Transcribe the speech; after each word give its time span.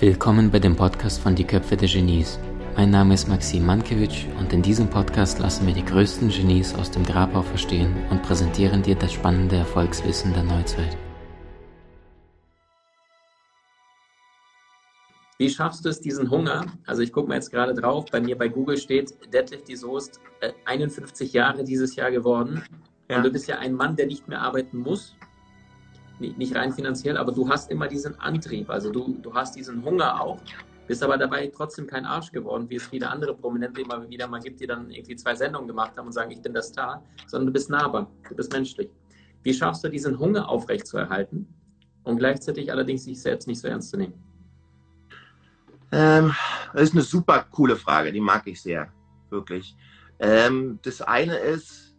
Willkommen 0.00 0.50
bei 0.50 0.58
dem 0.58 0.76
Podcast 0.76 1.20
von 1.20 1.34
Die 1.34 1.44
Köpfe 1.44 1.76
der 1.76 1.86
Genies. 1.86 2.38
Mein 2.74 2.88
Name 2.88 3.12
ist 3.12 3.28
Maxim 3.28 3.66
Mankewitsch 3.66 4.24
und 4.38 4.50
in 4.50 4.62
diesem 4.62 4.88
Podcast 4.88 5.38
lassen 5.40 5.66
wir 5.66 5.74
die 5.74 5.84
größten 5.84 6.30
Genies 6.30 6.74
aus 6.74 6.90
dem 6.90 7.04
Grabau 7.04 7.42
verstehen 7.42 7.94
und 8.08 8.22
präsentieren 8.22 8.82
dir 8.82 8.94
das 8.94 9.12
spannende 9.12 9.56
Erfolgswissen 9.56 10.32
der 10.32 10.44
Neuzeit. 10.44 10.96
Wie 15.36 15.50
schaffst 15.50 15.84
du 15.84 15.90
es, 15.90 16.00
diesen 16.00 16.30
Hunger? 16.30 16.64
Also 16.86 17.02
ich 17.02 17.12
gucke 17.12 17.28
mal 17.28 17.34
jetzt 17.34 17.50
gerade 17.50 17.74
drauf, 17.74 18.06
bei 18.10 18.22
mir 18.22 18.38
bei 18.38 18.48
Google 18.48 18.78
steht, 18.78 19.12
Deadlift 19.34 19.68
die 19.68 19.76
Soest, 19.76 20.18
äh, 20.40 20.52
51 20.64 21.34
Jahre 21.34 21.62
dieses 21.62 21.94
Jahr 21.94 22.10
geworden. 22.10 22.64
Ja. 23.10 23.18
Und 23.18 23.24
du 23.24 23.30
bist 23.30 23.48
ja 23.48 23.58
ein 23.58 23.74
Mann, 23.74 23.96
der 23.96 24.06
nicht 24.06 24.28
mehr 24.28 24.40
arbeiten 24.40 24.78
muss, 24.78 25.14
nicht 26.20 26.54
rein 26.54 26.72
finanziell, 26.72 27.16
aber 27.16 27.32
du 27.32 27.48
hast 27.48 27.70
immer 27.70 27.88
diesen 27.88 28.18
Antrieb, 28.20 28.70
also 28.70 28.90
du, 28.90 29.16
du 29.22 29.34
hast 29.34 29.56
diesen 29.56 29.84
Hunger 29.84 30.20
auch, 30.20 30.38
bist 30.86 31.02
aber 31.02 31.16
dabei 31.16 31.46
trotzdem 31.54 31.86
kein 31.86 32.04
Arsch 32.04 32.32
geworden, 32.32 32.68
wie 32.68 32.76
es 32.76 32.86
viele 32.86 33.08
andere 33.08 33.34
Prominente 33.34 33.80
immer 33.80 34.08
wieder 34.08 34.26
mal 34.26 34.40
gibt, 34.40 34.60
die 34.60 34.66
dann 34.66 34.90
irgendwie 34.90 35.16
zwei 35.16 35.34
Sendungen 35.34 35.68
gemacht 35.68 35.96
haben 35.96 36.06
und 36.06 36.12
sagen, 36.12 36.30
ich 36.30 36.42
bin 36.42 36.52
der 36.52 36.62
Star, 36.62 37.02
sondern 37.26 37.46
du 37.46 37.52
bist 37.52 37.70
nahbar, 37.70 38.10
du 38.28 38.34
bist 38.34 38.52
menschlich. 38.52 38.90
Wie 39.42 39.54
schaffst 39.54 39.84
du 39.84 39.88
diesen 39.88 40.18
Hunger 40.18 40.48
aufrechtzuerhalten 40.48 41.46
und 42.02 42.18
gleichzeitig 42.18 42.70
allerdings 42.70 43.04
sich 43.04 43.22
selbst 43.22 43.46
nicht 43.46 43.60
so 43.60 43.68
ernst 43.68 43.90
zu 43.90 43.96
nehmen? 43.96 44.14
Ähm, 45.92 46.34
das 46.72 46.82
ist 46.82 46.92
eine 46.92 47.02
super 47.02 47.46
coole 47.50 47.76
Frage, 47.76 48.12
die 48.12 48.20
mag 48.20 48.46
ich 48.46 48.60
sehr, 48.60 48.92
wirklich. 49.30 49.76
Ähm, 50.18 50.78
das 50.82 51.00
eine 51.00 51.36
ist, 51.36 51.89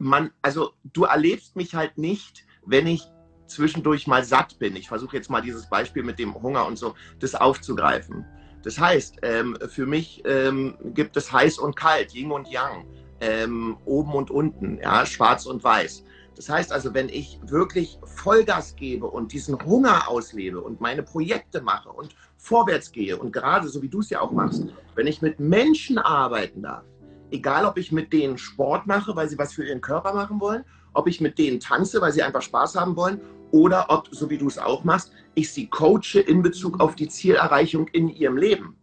man, 0.00 0.30
also 0.42 0.72
du 0.92 1.04
erlebst 1.04 1.54
mich 1.56 1.74
halt 1.74 1.98
nicht, 1.98 2.44
wenn 2.66 2.86
ich 2.86 3.02
zwischendurch 3.46 4.06
mal 4.06 4.24
satt 4.24 4.58
bin. 4.58 4.74
Ich 4.76 4.88
versuche 4.88 5.16
jetzt 5.16 5.30
mal 5.30 5.42
dieses 5.42 5.68
Beispiel 5.68 6.02
mit 6.02 6.18
dem 6.18 6.34
Hunger 6.34 6.66
und 6.66 6.78
so, 6.78 6.94
das 7.18 7.34
aufzugreifen. 7.34 8.24
Das 8.62 8.78
heißt, 8.78 9.18
ähm, 9.22 9.56
für 9.68 9.86
mich 9.86 10.22
ähm, 10.24 10.76
gibt 10.94 11.16
es 11.16 11.32
heiß 11.32 11.58
und 11.58 11.76
kalt, 11.76 12.14
Yin 12.14 12.30
und 12.30 12.48
Yang, 12.48 12.86
ähm, 13.20 13.76
oben 13.84 14.14
und 14.14 14.30
unten, 14.30 14.78
ja, 14.78 15.04
schwarz 15.04 15.46
und 15.46 15.62
weiß. 15.62 16.04
Das 16.36 16.48
heißt 16.48 16.72
also, 16.72 16.94
wenn 16.94 17.08
ich 17.08 17.38
wirklich 17.44 17.98
Vollgas 18.04 18.76
gebe 18.76 19.06
und 19.06 19.32
diesen 19.32 19.62
Hunger 19.64 20.08
auslebe 20.08 20.60
und 20.60 20.80
meine 20.80 21.02
Projekte 21.02 21.60
mache 21.60 21.90
und 21.90 22.14
vorwärts 22.38 22.92
gehe 22.92 23.18
und 23.18 23.32
gerade 23.32 23.68
so 23.68 23.82
wie 23.82 23.88
du 23.88 24.00
es 24.00 24.08
ja 24.08 24.20
auch 24.20 24.32
machst, 24.32 24.64
wenn 24.94 25.06
ich 25.06 25.20
mit 25.20 25.40
Menschen 25.40 25.98
arbeiten 25.98 26.62
darf, 26.62 26.84
egal 27.30 27.64
ob 27.64 27.78
ich 27.78 27.92
mit 27.92 28.12
denen 28.12 28.38
Sport 28.38 28.86
mache, 28.86 29.14
weil 29.16 29.28
sie 29.28 29.38
was 29.38 29.52
für 29.52 29.64
ihren 29.64 29.80
Körper 29.80 30.12
machen 30.14 30.40
wollen, 30.40 30.64
ob 30.92 31.06
ich 31.06 31.20
mit 31.20 31.38
denen 31.38 31.60
tanze, 31.60 32.00
weil 32.00 32.12
sie 32.12 32.22
einfach 32.22 32.42
Spaß 32.42 32.76
haben 32.76 32.96
wollen, 32.96 33.20
oder 33.52 33.86
ob, 33.88 34.08
so 34.12 34.30
wie 34.30 34.38
du 34.38 34.46
es 34.46 34.58
auch 34.58 34.84
machst, 34.84 35.12
ich 35.34 35.52
sie 35.52 35.68
coache 35.68 36.20
in 36.20 36.42
Bezug 36.42 36.80
auf 36.80 36.94
die 36.94 37.08
Zielerreichung 37.08 37.88
in 37.88 38.08
ihrem 38.08 38.36
Leben. 38.36 38.76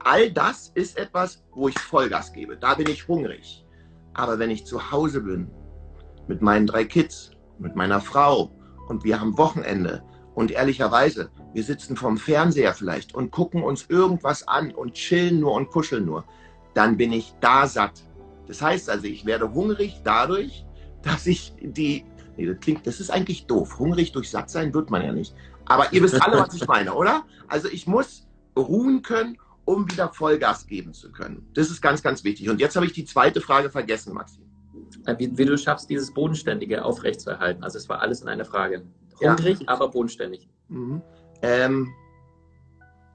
All 0.00 0.30
das 0.30 0.70
ist 0.74 0.98
etwas, 0.98 1.42
wo 1.52 1.68
ich 1.68 1.78
Vollgas 1.78 2.32
gebe. 2.32 2.56
Da 2.56 2.74
bin 2.74 2.88
ich 2.88 3.08
hungrig. 3.08 3.64
Aber 4.12 4.38
wenn 4.38 4.50
ich 4.50 4.66
zu 4.66 4.90
Hause 4.90 5.20
bin, 5.20 5.50
mit 6.28 6.42
meinen 6.42 6.66
drei 6.66 6.84
Kids, 6.84 7.30
mit 7.58 7.76
meiner 7.76 8.00
Frau 8.00 8.50
und 8.88 9.04
wir 9.04 9.20
haben 9.20 9.38
Wochenende 9.38 10.02
und 10.34 10.50
ehrlicherweise, 10.50 11.30
wir 11.52 11.62
sitzen 11.62 11.96
vorm 11.96 12.16
Fernseher 12.16 12.74
vielleicht 12.74 13.14
und 13.14 13.30
gucken 13.30 13.62
uns 13.62 13.86
irgendwas 13.88 14.46
an 14.46 14.72
und 14.72 14.94
chillen 14.94 15.40
nur 15.40 15.52
und 15.52 15.70
kuscheln 15.70 16.04
nur, 16.04 16.24
dann 16.74 16.96
bin 16.96 17.12
ich 17.12 17.34
da 17.40 17.66
satt. 17.66 18.02
Das 18.46 18.60
heißt 18.60 18.90
also, 18.90 19.06
ich 19.06 19.24
werde 19.24 19.52
hungrig 19.52 20.00
dadurch, 20.04 20.64
dass 21.02 21.26
ich 21.26 21.54
die, 21.60 22.04
nee, 22.36 22.46
das 22.46 22.58
klingt, 22.60 22.86
das 22.86 23.00
ist 23.00 23.10
eigentlich 23.10 23.46
doof. 23.46 23.78
Hungrig 23.78 24.12
durch 24.12 24.30
satt 24.30 24.50
sein 24.50 24.74
wird 24.74 24.90
man 24.90 25.02
ja 25.02 25.12
nicht. 25.12 25.34
Aber 25.66 25.92
ihr 25.92 26.02
wisst 26.02 26.20
alle, 26.20 26.38
was 26.38 26.54
ich 26.54 26.66
meine, 26.66 26.92
oder? 26.94 27.24
Also 27.48 27.68
ich 27.68 27.86
muss 27.86 28.26
ruhen 28.56 29.02
können, 29.02 29.38
um 29.64 29.90
wieder 29.90 30.12
Vollgas 30.12 30.66
geben 30.66 30.92
zu 30.92 31.10
können. 31.10 31.48
Das 31.54 31.70
ist 31.70 31.80
ganz, 31.80 32.02
ganz 32.02 32.22
wichtig. 32.22 32.50
Und 32.50 32.60
jetzt 32.60 32.76
habe 32.76 32.86
ich 32.86 32.92
die 32.92 33.04
zweite 33.04 33.40
Frage 33.40 33.70
vergessen, 33.70 34.12
Maxi. 34.12 34.40
Äh, 35.06 35.16
wie, 35.18 35.36
wie, 35.36 35.44
du 35.44 35.56
schaffst, 35.56 35.88
dieses 35.88 36.12
Bodenständige 36.12 36.84
aufrechtzuerhalten. 36.84 37.64
Also 37.64 37.78
es 37.78 37.88
war 37.88 38.00
alles 38.00 38.20
in 38.20 38.28
einer 38.28 38.44
Frage. 38.44 38.84
Hungrig, 39.20 39.60
ja. 39.60 39.68
aber 39.68 39.90
bodenständig. 39.90 40.48
Mhm. 40.68 41.02
Ähm, 41.42 41.92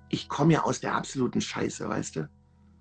ich 0.09 0.27
komme 0.27 0.53
ja 0.53 0.63
aus 0.63 0.79
der 0.79 0.95
absoluten 0.95 1.41
Scheiße, 1.41 1.87
weißt 1.87 2.15
du? 2.15 2.29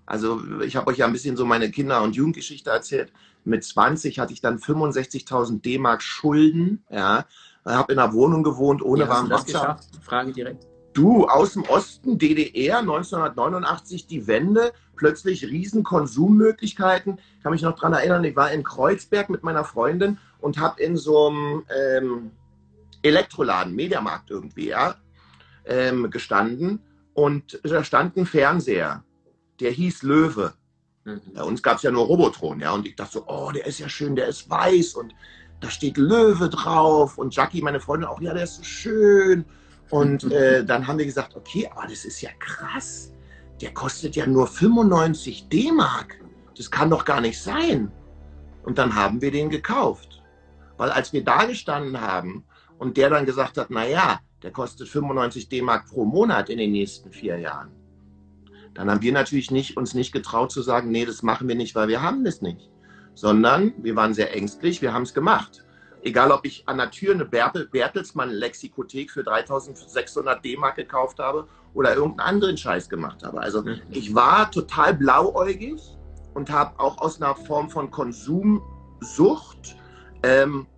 Also 0.09 0.41
ich 0.63 0.75
habe 0.75 0.87
euch 0.87 0.97
ja 0.97 1.07
ein 1.07 1.13
bisschen 1.13 1.37
so 1.37 1.45
meine 1.45 1.71
Kinder- 1.71 2.03
und 2.03 2.17
Jugendgeschichte 2.17 2.71
erzählt. 2.71 3.13
Mit 3.45 3.63
20 3.63 4.19
hatte 4.19 4.33
ich 4.33 4.41
dann 4.41 4.59
65.000 4.59 5.61
D-Mark 5.61 6.03
Schulden. 6.03 6.83
Ja, 6.91 7.27
habe 7.67 7.93
in 7.93 7.99
einer 7.99 8.15
Wohnung 8.15 8.43
gewohnt 8.43 8.83
ohne 8.83 9.05
Wie 9.05 9.09
warmen 9.09 9.31
Wasser. 9.31 9.79
Frage 10.01 10.33
direkt. 10.33 10.67
Du, 10.95 11.27
aus 11.27 11.53
dem 11.53 11.65
Osten, 11.65 12.19
DDR, 12.19 12.79
1989 12.79 14.07
die 14.07 14.27
Wende, 14.27 14.73
plötzlich 14.97 15.45
riesen 15.45 15.85
Konsummöglichkeiten. 15.85 17.19
Ich 17.37 17.43
kann 17.43 17.53
mich 17.53 17.63
noch 17.63 17.75
daran 17.75 17.93
erinnern, 17.93 18.25
ich 18.25 18.35
war 18.35 18.51
in 18.51 18.65
Kreuzberg 18.65 19.29
mit 19.29 19.43
meiner 19.43 19.65
Freundin 19.65 20.19
und 20.41 20.59
habe 20.59 20.83
in 20.83 20.97
so 20.97 21.29
einem 21.29 21.65
ähm, 21.69 22.31
Elektroladen, 23.03 23.75
Mediamarkt 23.75 24.31
irgendwie, 24.31 24.69
ja, 24.69 24.97
ähm, 25.67 26.11
gestanden. 26.11 26.81
Und 27.13 27.61
da 27.63 27.85
stand 27.85 28.17
ein 28.17 28.27
Fernseher 28.27 29.05
der 29.61 29.71
hieß 29.71 30.03
Löwe. 30.03 30.55
Mhm. 31.05 31.21
Bei 31.35 31.43
uns 31.43 31.63
gab 31.63 31.77
es 31.77 31.83
ja 31.83 31.91
nur 31.91 32.07
Robotron, 32.07 32.61
ja. 32.61 32.73
Und 32.73 32.87
ich 32.87 32.97
dachte 32.97 33.15
so, 33.15 33.25
oh, 33.27 33.51
der 33.53 33.67
ist 33.67 33.79
ja 33.79 33.89
schön, 33.89 34.17
der 34.17 34.29
ist 34.29 34.49
weiß 34.49 34.95
und 34.95 35.15
da 35.61 35.71
steht 35.71 35.97
Löwe 35.97 36.49
drauf. 36.49 37.19
Und 37.19 37.35
Jackie, 37.35 37.63
meine 37.63 37.81
Freundin, 37.81 38.09
auch, 38.09 38.21
ja, 38.21 38.35
der 38.35 38.45
ist 38.45 38.57
so 38.57 38.65
schön. 38.65 39.45
Und 39.91 40.25
äh, 40.33 40.65
dann 40.65 40.87
haben 40.87 40.99
wir 40.99 41.07
gesagt, 41.07 41.37
okay, 41.37 41.69
aber 41.73 41.87
das 41.87 42.05
ist 42.05 42.21
ja 42.21 42.31
krass. 42.39 43.13
Der 43.61 43.73
kostet 43.75 44.15
ja 44.15 44.27
nur 44.27 44.47
95 44.47 45.49
D-Mark. 45.49 46.21
Das 46.57 46.71
kann 46.71 46.91
doch 46.91 47.05
gar 47.05 47.21
nicht 47.21 47.41
sein. 47.41 47.91
Und 48.63 48.79
dann 48.79 48.95
haben 48.95 49.21
wir 49.21 49.31
den 49.31 49.51
gekauft. 49.51 50.23
Weil 50.77 50.91
als 50.91 51.13
wir 51.13 51.25
da 51.25 51.45
gestanden 51.45 52.01
haben 52.01 52.45
und 52.79 52.97
der 52.97 53.11
dann 53.11 53.27
gesagt 53.27 53.59
hat, 53.59 53.71
naja, 53.71 54.21
der 54.43 54.53
kostet 54.53 54.89
95 54.89 55.49
D-Mark 55.49 55.89
pro 55.89 56.05
Monat 56.05 56.49
in 56.49 56.59
den 56.59 56.73
nächsten 56.73 57.11
vier 57.11 57.39
Jahren, 57.39 57.71
dann 58.79 58.91
haben 58.91 59.03
wir 59.03 59.13
natürlich 59.13 59.51
nicht, 59.51 59.77
uns 59.77 59.93
nicht 59.93 60.13
getraut 60.13 60.53
zu 60.53 60.63
sagen, 60.63 60.91
nee, 60.91 61.05
das 61.05 61.25
machen 61.25 61.49
wir 61.49 61.57
nicht, 61.57 61.75
weil 61.75 61.89
wir 61.89 62.01
haben 62.01 62.25
das 62.25 62.43
nicht. 62.43 62.71
Sondern 63.15 63.73
wir 63.79 63.97
waren 63.97 64.15
sehr 64.15 64.35
ängstlich, 64.37 64.81
wir 64.81 64.93
haben 64.93 65.03
es 65.03 65.13
gemacht. 65.13 65.65
Egal, 66.03 66.31
ob 66.31 66.47
ich 66.47 66.63
an 66.69 66.79
der 66.79 66.93
Tür 66.93 67.13
eine 67.13 67.25
Bertelsmann-Lexikothek 67.25 69.11
für 69.11 69.25
3600 69.25 70.45
D-Mark 70.45 70.77
gekauft 70.77 71.19
habe 71.19 71.49
oder 71.75 71.97
irgendeinen 71.97 72.29
anderen 72.29 72.57
Scheiß 72.57 72.89
gemacht 72.89 73.25
habe. 73.25 73.41
Also 73.41 73.63
mhm. 73.63 73.81
ich 73.91 74.15
war 74.15 74.49
total 74.51 74.95
blauäugig 74.95 75.81
und 76.35 76.51
habe 76.51 76.79
auch 76.79 76.99
aus 76.99 77.21
einer 77.21 77.35
Form 77.35 77.69
von 77.71 77.91
Konsumsucht 77.91 79.77
ähm, 80.23 80.69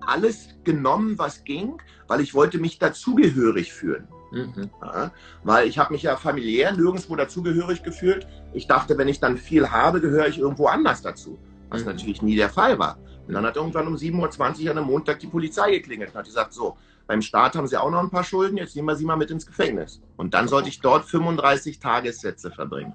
alles 0.00 0.48
genommen, 0.64 1.16
was 1.18 1.44
ging, 1.44 1.80
weil 2.08 2.20
ich 2.20 2.34
wollte 2.34 2.58
mich 2.58 2.80
dazugehörig 2.80 3.72
fühlen. 3.72 4.08
Mhm. 4.34 4.70
Ja, 4.82 5.10
weil 5.42 5.68
ich 5.68 5.78
habe 5.78 5.92
mich 5.92 6.02
ja 6.02 6.16
familiär 6.16 6.72
nirgendwo 6.72 7.16
dazugehörig 7.16 7.82
gefühlt. 7.82 8.26
Ich 8.52 8.66
dachte, 8.66 8.98
wenn 8.98 9.08
ich 9.08 9.20
dann 9.20 9.38
viel 9.38 9.70
habe, 9.70 10.00
gehöre 10.00 10.28
ich 10.28 10.38
irgendwo 10.38 10.66
anders 10.66 11.02
dazu. 11.02 11.38
Was 11.70 11.80
mhm. 11.82 11.88
natürlich 11.88 12.22
nie 12.22 12.36
der 12.36 12.50
Fall 12.50 12.78
war. 12.78 12.98
Und 13.26 13.34
dann 13.34 13.46
hat 13.46 13.56
irgendwann 13.56 13.86
um 13.86 13.96
7.20 13.96 14.64
Uhr 14.64 14.70
an 14.70 14.78
einem 14.78 14.86
Montag 14.86 15.18
die 15.20 15.26
Polizei 15.26 15.70
geklingelt 15.70 16.10
und 16.10 16.18
hat 16.18 16.26
gesagt, 16.26 16.52
so, 16.52 16.76
beim 17.06 17.22
Staat 17.22 17.56
haben 17.56 17.66
sie 17.66 17.80
auch 17.80 17.90
noch 17.90 18.00
ein 18.00 18.10
paar 18.10 18.24
Schulden, 18.24 18.56
jetzt 18.56 18.76
nehmen 18.76 18.88
wir 18.88 18.96
sie 18.96 19.04
mal 19.04 19.16
mit 19.16 19.30
ins 19.30 19.46
Gefängnis. 19.46 20.00
Und 20.16 20.34
dann 20.34 20.48
sollte 20.48 20.68
ich 20.68 20.80
dort 20.80 21.04
35 21.04 21.78
Tagessätze 21.78 22.50
verbringen. 22.50 22.94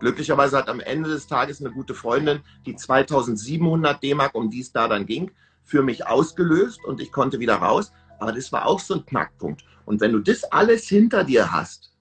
Glücklicherweise 0.00 0.56
hat 0.56 0.68
am 0.68 0.80
Ende 0.80 1.10
des 1.10 1.26
Tages 1.26 1.60
eine 1.60 1.70
gute 1.70 1.94
Freundin 1.94 2.40
die 2.66 2.74
2700 2.74 4.02
D-Mark, 4.02 4.34
um 4.34 4.50
die 4.50 4.60
es 4.60 4.72
da 4.72 4.88
dann 4.88 5.06
ging, 5.06 5.30
für 5.64 5.82
mich 5.82 6.06
ausgelöst 6.06 6.80
und 6.84 7.00
ich 7.00 7.12
konnte 7.12 7.38
wieder 7.38 7.56
raus. 7.56 7.92
Aber 8.22 8.30
das 8.30 8.52
war 8.52 8.66
auch 8.66 8.78
so 8.78 8.94
ein 8.94 9.04
Knackpunkt. 9.04 9.64
Und 9.84 10.00
wenn 10.00 10.12
du 10.12 10.20
das 10.20 10.44
alles 10.44 10.86
hinter 10.86 11.24
dir 11.24 11.50
hast 11.50 11.92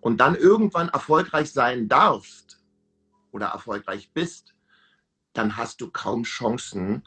und 0.00 0.18
dann 0.18 0.34
irgendwann 0.34 0.88
erfolgreich 0.88 1.52
sein 1.52 1.88
darfst 1.88 2.64
oder 3.32 3.48
erfolgreich 3.48 4.10
bist, 4.14 4.54
dann 5.34 5.58
hast 5.58 5.82
du 5.82 5.90
kaum 5.90 6.22
Chancen 6.22 7.02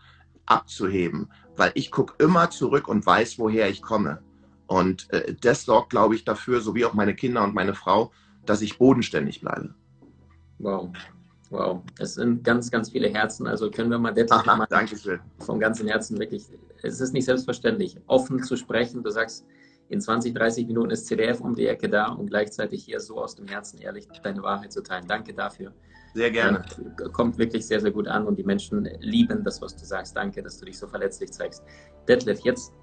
abzuheben, 0.45 1.31
weil 1.55 1.71
ich 1.73 1.89
gucke 1.89 2.23
immer 2.23 2.51
zurück 2.51 2.87
und 2.87 3.03
weiß, 3.03 3.39
woher 3.39 3.67
ich 3.67 3.81
komme. 3.81 4.21
Und 4.67 5.11
äh, 5.11 5.33
das 5.33 5.63
sorgt, 5.63 5.89
glaube 5.89 6.13
ich, 6.13 6.23
dafür, 6.23 6.61
so 6.61 6.75
wie 6.75 6.85
auch 6.85 6.93
meine 6.93 7.15
Kinder 7.15 7.43
und 7.43 7.55
meine 7.55 7.73
Frau, 7.73 8.11
dass 8.45 8.61
ich 8.61 8.77
bodenständig 8.77 9.41
bleibe. 9.41 9.73
Wow. 10.59 10.91
Wow, 11.49 11.81
es 11.97 12.13
sind 12.13 12.43
ganz, 12.43 12.69
ganz 12.69 12.91
viele 12.91 13.09
Herzen. 13.09 13.47
Also 13.47 13.71
können 13.71 13.89
wir 13.89 13.97
mal 13.97 14.13
Detlef 14.13 14.45
mal 14.45 14.67
Dankeschön. 14.69 15.19
vom 15.39 15.59
ganzen 15.59 15.87
Herzen 15.87 16.19
wirklich, 16.19 16.43
es 16.83 17.01
ist 17.01 17.11
nicht 17.11 17.25
selbstverständlich, 17.25 17.97
offen 18.05 18.43
zu 18.43 18.55
sprechen. 18.55 19.01
Du 19.01 19.09
sagst, 19.09 19.45
in 19.89 19.99
20, 19.99 20.35
30 20.35 20.67
Minuten 20.67 20.91
ist 20.91 21.07
CDF 21.07 21.41
um 21.41 21.55
die 21.55 21.65
Ecke 21.65 21.89
da 21.89 22.09
und 22.09 22.27
gleichzeitig 22.27 22.85
hier 22.85 22.99
so 22.99 23.19
aus 23.19 23.35
dem 23.35 23.47
Herzen 23.47 23.79
ehrlich 23.79 24.07
deine 24.21 24.43
Wahrheit 24.43 24.71
zu 24.71 24.83
teilen. 24.83 25.05
Danke 25.07 25.33
dafür. 25.33 25.73
Sehr 26.13 26.29
gerne. 26.29 26.63
Und 26.77 27.13
kommt 27.13 27.37
wirklich 27.39 27.65
sehr, 27.65 27.79
sehr 27.79 27.91
gut 27.91 28.07
an 28.07 28.27
und 28.27 28.37
die 28.37 28.43
Menschen 28.43 28.87
lieben 28.99 29.43
das, 29.43 29.61
was 29.61 29.75
du 29.75 29.85
sagst. 29.85 30.15
Danke, 30.15 30.43
dass 30.43 30.59
du 30.59 30.65
dich 30.65 30.77
so 30.77 30.87
verletzlich 30.87 31.31
zeigst. 31.31 31.63
Detlef, 32.07 32.41
jetzt 32.41 32.73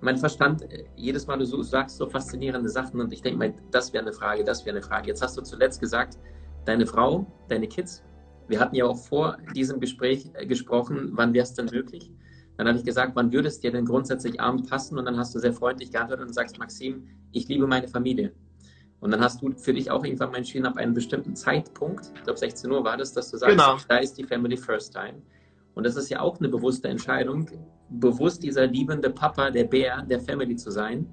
mein 0.00 0.16
Verstand, 0.16 0.62
äh, 0.62 0.84
jedes 0.96 1.26
Mal 1.26 1.38
du 1.38 1.44
so, 1.44 1.62
sagst 1.62 1.96
so 1.96 2.08
faszinierende 2.08 2.68
Sachen 2.68 3.00
und 3.00 3.12
ich 3.12 3.20
denke 3.20 3.38
mal, 3.38 3.54
das 3.70 3.92
wäre 3.92 4.04
eine 4.04 4.12
Frage, 4.12 4.44
das 4.44 4.64
wäre 4.64 4.76
eine 4.76 4.86
Frage. 4.86 5.08
Jetzt 5.08 5.22
hast 5.22 5.36
du 5.36 5.42
zuletzt 5.42 5.80
gesagt, 5.80 6.18
deine 6.64 6.86
Frau, 6.86 7.26
deine 7.48 7.68
Kids. 7.68 8.02
Wir 8.48 8.60
hatten 8.60 8.74
ja 8.74 8.86
auch 8.86 8.96
vor 8.96 9.36
diesem 9.54 9.80
Gespräch 9.80 10.30
äh, 10.34 10.46
gesprochen, 10.46 11.10
wann 11.12 11.34
wäre 11.34 11.44
es 11.44 11.54
denn 11.54 11.66
möglich? 11.66 12.10
Dann 12.56 12.66
habe 12.66 12.78
ich 12.78 12.84
gesagt, 12.84 13.12
wann 13.14 13.32
würde 13.32 13.48
es 13.48 13.60
dir 13.60 13.70
denn 13.70 13.84
grundsätzlich 13.84 14.40
abend 14.40 14.68
passen? 14.68 14.98
Und 14.98 15.04
dann 15.04 15.16
hast 15.16 15.34
du 15.34 15.38
sehr 15.38 15.52
freundlich 15.52 15.92
geantwortet 15.92 16.26
und 16.26 16.34
sagst, 16.34 16.58
Maxim, 16.58 17.06
ich 17.30 17.46
liebe 17.48 17.66
meine 17.66 17.86
Familie. 17.86 18.32
Und 19.00 19.12
dann 19.12 19.20
hast 19.20 19.40
du 19.40 19.52
für 19.56 19.72
dich 19.72 19.90
auch 19.90 20.04
irgendwann 20.04 20.32
mal 20.32 20.38
entschieden, 20.38 20.66
ab 20.66 20.76
einem 20.76 20.92
bestimmten 20.92 21.36
Zeitpunkt, 21.36 22.10
ich 22.16 22.22
glaube 22.24 22.38
16 22.38 22.70
Uhr 22.70 22.82
war 22.82 22.96
das, 22.96 23.12
dass 23.12 23.30
du 23.30 23.36
sagst, 23.36 23.56
genau. 23.56 23.76
da 23.88 23.98
ist 23.98 24.14
die 24.14 24.24
Family 24.24 24.56
First 24.56 24.92
Time. 24.92 25.22
Und 25.74 25.84
das 25.84 25.94
ist 25.94 26.08
ja 26.08 26.20
auch 26.20 26.40
eine 26.40 26.48
bewusste 26.48 26.88
Entscheidung, 26.88 27.48
bewusst 27.90 28.42
dieser 28.42 28.66
liebende 28.66 29.10
Papa, 29.10 29.50
der 29.50 29.64
Bär 29.64 30.02
der 30.02 30.18
Family 30.18 30.56
zu 30.56 30.72
sein. 30.72 31.06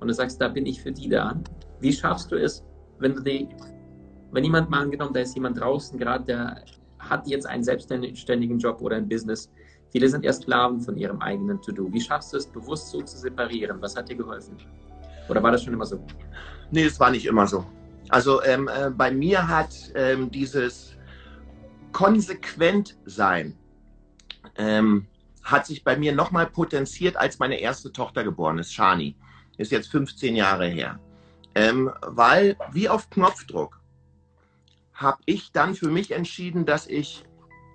Und 0.00 0.08
du 0.08 0.14
sagst, 0.14 0.40
da 0.40 0.48
bin 0.48 0.66
ich 0.66 0.82
für 0.82 0.90
die 0.90 1.08
da. 1.08 1.40
Wie 1.80 1.92
schaffst 1.92 2.32
du 2.32 2.36
es, 2.36 2.64
wenn 2.98 3.14
du 3.14 3.22
die, 3.22 3.48
wenn 4.32 4.44
jemand 4.44 4.70
mal 4.70 4.80
angenommen, 4.80 5.12
da 5.14 5.20
ist 5.20 5.34
jemand 5.34 5.60
draußen 5.60 5.98
gerade, 5.98 6.24
der 6.24 6.64
hat 6.98 7.26
jetzt 7.26 7.46
einen 7.46 7.64
selbstständigen 7.64 8.58
Job 8.58 8.80
oder 8.80 8.96
ein 8.96 9.08
Business. 9.08 9.50
Viele 9.90 10.08
sind 10.08 10.24
erst 10.24 10.42
Sklaven 10.42 10.80
von 10.80 10.96
ihrem 10.96 11.20
eigenen 11.22 11.60
To-Do. 11.62 11.92
Wie 11.92 12.00
schaffst 12.00 12.32
du 12.32 12.36
es, 12.36 12.46
bewusst 12.46 12.88
so 12.90 13.00
zu 13.00 13.16
separieren? 13.16 13.80
Was 13.80 13.96
hat 13.96 14.08
dir 14.08 14.16
geholfen? 14.16 14.56
Oder 15.28 15.42
war 15.42 15.52
das 15.52 15.62
schon 15.62 15.72
immer 15.72 15.86
so? 15.86 16.04
Nee, 16.70 16.84
es 16.84 17.00
war 17.00 17.10
nicht 17.10 17.26
immer 17.26 17.46
so. 17.46 17.64
Also 18.10 18.42
ähm, 18.42 18.68
äh, 18.68 18.90
bei 18.90 19.10
mir 19.10 19.46
hat 19.46 19.70
ähm, 19.94 20.30
dieses 20.30 20.96
konsequent 21.92 22.96
sein 23.04 23.54
ähm, 24.56 25.06
hat 25.42 25.66
sich 25.66 25.84
bei 25.84 25.96
mir 25.96 26.14
nochmal 26.14 26.46
potenziert, 26.46 27.16
als 27.16 27.38
meine 27.38 27.58
erste 27.58 27.92
Tochter 27.92 28.24
geboren 28.24 28.58
ist, 28.58 28.72
Shani. 28.72 29.16
Ist 29.56 29.72
jetzt 29.72 29.90
15 29.90 30.36
Jahre 30.36 30.66
her. 30.66 31.00
Ähm, 31.54 31.90
weil, 32.02 32.56
wie 32.72 32.88
auf 32.88 33.08
Knopfdruck, 33.10 33.77
habe 34.98 35.18
ich 35.26 35.52
dann 35.52 35.74
für 35.74 35.88
mich 35.88 36.10
entschieden, 36.10 36.66
dass 36.66 36.88
ich 36.88 37.24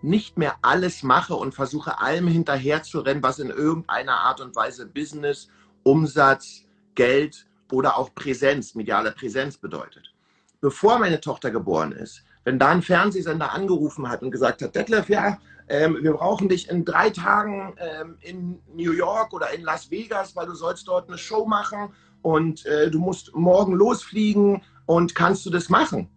nicht 0.02 0.38
mehr 0.38 0.58
alles 0.62 1.04
mache 1.04 1.36
und 1.36 1.56
versuche 1.56 2.00
allem 2.00 2.28
hinterher 2.28 2.84
zu 2.84 3.00
rennen, 3.00 3.24
was 3.24 3.40
in 3.40 3.50
irgendeiner 3.50 4.20
Art 4.20 4.42
und 4.42 4.54
Weise 4.56 4.86
Business, 4.86 5.48
Umsatz, 5.84 6.66
Geld 6.96 7.48
oder 7.72 7.98
auch 7.98 8.14
Präsenz, 8.14 8.76
mediale 8.76 9.14
Präsenz 9.14 9.58
bedeutet. 9.58 10.14
Bevor 10.60 11.00
meine 11.00 11.22
Tochter 11.22 11.50
geboren 11.50 11.94
ist, 11.94 12.24
wenn 12.44 12.60
da 12.60 12.70
ein 12.70 12.82
Fernsehsender 12.82 13.54
angerufen 13.54 14.10
hat 14.10 14.22
und 14.22 14.32
gesagt 14.32 14.62
hat, 14.62 14.76
Detlef, 14.76 15.08
ja, 15.08 15.38
ähm, 15.70 15.98
wir 16.02 16.12
brauchen 16.12 16.50
dich 16.50 16.70
in 16.70 16.84
drei 16.84 17.10
Tagen 17.10 17.74
ähm, 17.78 18.18
in 18.20 18.60
New 18.76 18.92
York 18.92 19.32
oder 19.32 19.54
in 19.54 19.64
Las 19.64 19.90
Vegas, 19.90 20.36
weil 20.36 20.48
du 20.48 20.54
sollst 20.54 20.90
dort 20.90 21.08
eine 21.08 21.18
Show 21.18 21.46
machen 21.46 21.94
und 22.22 22.66
äh, 22.66 22.92
du 22.92 23.00
musst 23.00 23.34
morgen 23.34 23.74
losfliegen 23.74 24.62
und 24.86 25.16
kannst 25.16 25.46
du 25.46 25.50
das 25.50 25.70
machen? 25.70 26.10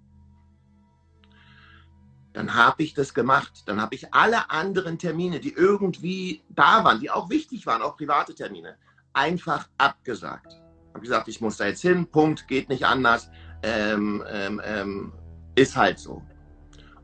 Dann 2.37 2.55
habe 2.55 2.83
ich 2.83 2.93
das 2.93 3.15
gemacht. 3.15 3.63
Dann 3.65 3.81
habe 3.81 3.95
ich 3.95 4.13
alle 4.13 4.51
anderen 4.51 4.99
Termine, 4.99 5.41
die 5.41 5.55
irgendwie 5.55 6.43
da 6.51 6.85
waren, 6.85 7.01
die 7.01 7.11
auch 7.11 7.31
wichtig 7.31 7.65
waren, 7.65 7.81
auch 7.81 7.97
private 7.97 8.35
Termine, 8.35 8.77
einfach 9.15 9.67
abgesagt. 9.79 10.53
Habe 10.93 11.01
gesagt, 11.01 11.29
ich 11.29 11.41
muss 11.41 11.57
da 11.57 11.67
jetzt 11.67 11.81
hin, 11.81 12.07
Punkt, 12.07 12.47
geht 12.47 12.69
nicht 12.69 12.85
anders, 12.85 13.31
ähm, 13.63 14.23
ähm, 14.29 14.61
ähm 14.63 15.13
ist 15.55 15.77
halt 15.77 15.99
so. 15.99 16.21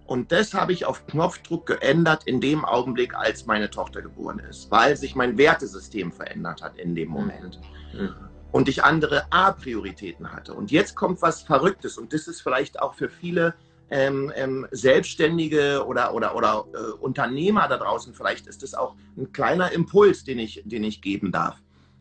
Und 0.04 0.32
das 0.32 0.52
habe 0.52 0.74
ich 0.74 0.84
auf 0.84 1.06
Knopfdruck 1.06 1.64
geändert 1.64 2.24
in 2.24 2.42
dem 2.42 2.66
Augenblick, 2.66 3.14
als 3.14 3.46
meine 3.46 3.70
Tochter 3.70 4.02
geboren 4.02 4.38
ist, 4.38 4.70
weil 4.70 4.98
sich 4.98 5.14
mein 5.14 5.38
Wertesystem 5.38 6.12
verändert 6.12 6.60
hat 6.60 6.76
in 6.76 6.94
dem 6.94 7.08
Moment. 7.08 7.58
Mhm. 7.94 8.14
Und 8.50 8.68
ich 8.68 8.84
andere 8.84 9.32
A-Prioritäten 9.32 10.30
hatte. 10.30 10.52
Und 10.52 10.70
jetzt 10.70 10.94
kommt 10.94 11.22
was 11.22 11.40
Verrücktes. 11.40 11.96
Und 11.96 12.12
das 12.12 12.28
ist 12.28 12.42
vielleicht 12.42 12.82
auch 12.82 12.92
für 12.92 13.08
viele 13.08 13.54
ähm, 13.92 14.32
ähm, 14.34 14.66
Selbstständige 14.70 15.84
oder, 15.86 16.14
oder, 16.14 16.34
oder 16.34 16.64
äh, 16.72 16.92
Unternehmer 16.92 17.68
da 17.68 17.76
draußen, 17.76 18.14
vielleicht 18.14 18.46
ist 18.46 18.62
das 18.62 18.72
auch 18.72 18.96
ein 19.18 19.32
kleiner 19.32 19.70
Impuls, 19.70 20.24
den 20.24 20.38
ich, 20.38 20.62
den 20.64 20.82
ich 20.82 21.02
geben 21.02 21.30
darf. 21.30 21.58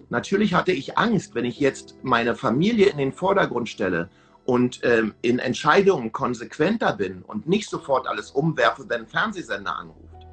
Natürlich 0.09 0.53
hatte 0.53 0.71
ich 0.71 0.97
Angst, 0.97 1.35
wenn 1.35 1.43
ich 1.43 1.59
jetzt 1.59 1.95
meine 2.01 2.35
Familie 2.35 2.88
in 2.88 2.97
den 2.97 3.11
Vordergrund 3.11 3.67
stelle 3.67 4.09
und 4.45 4.79
ähm, 4.83 5.13
in 5.21 5.39
Entscheidungen 5.39 6.13
konsequenter 6.13 6.93
bin 6.93 7.23
und 7.23 7.47
nicht 7.47 7.69
sofort 7.69 8.07
alles 8.07 8.31
umwerfe, 8.31 8.85
wenn 8.88 9.01
ein 9.01 9.07
Fernsehsender 9.07 9.75
anruft. 9.75 10.27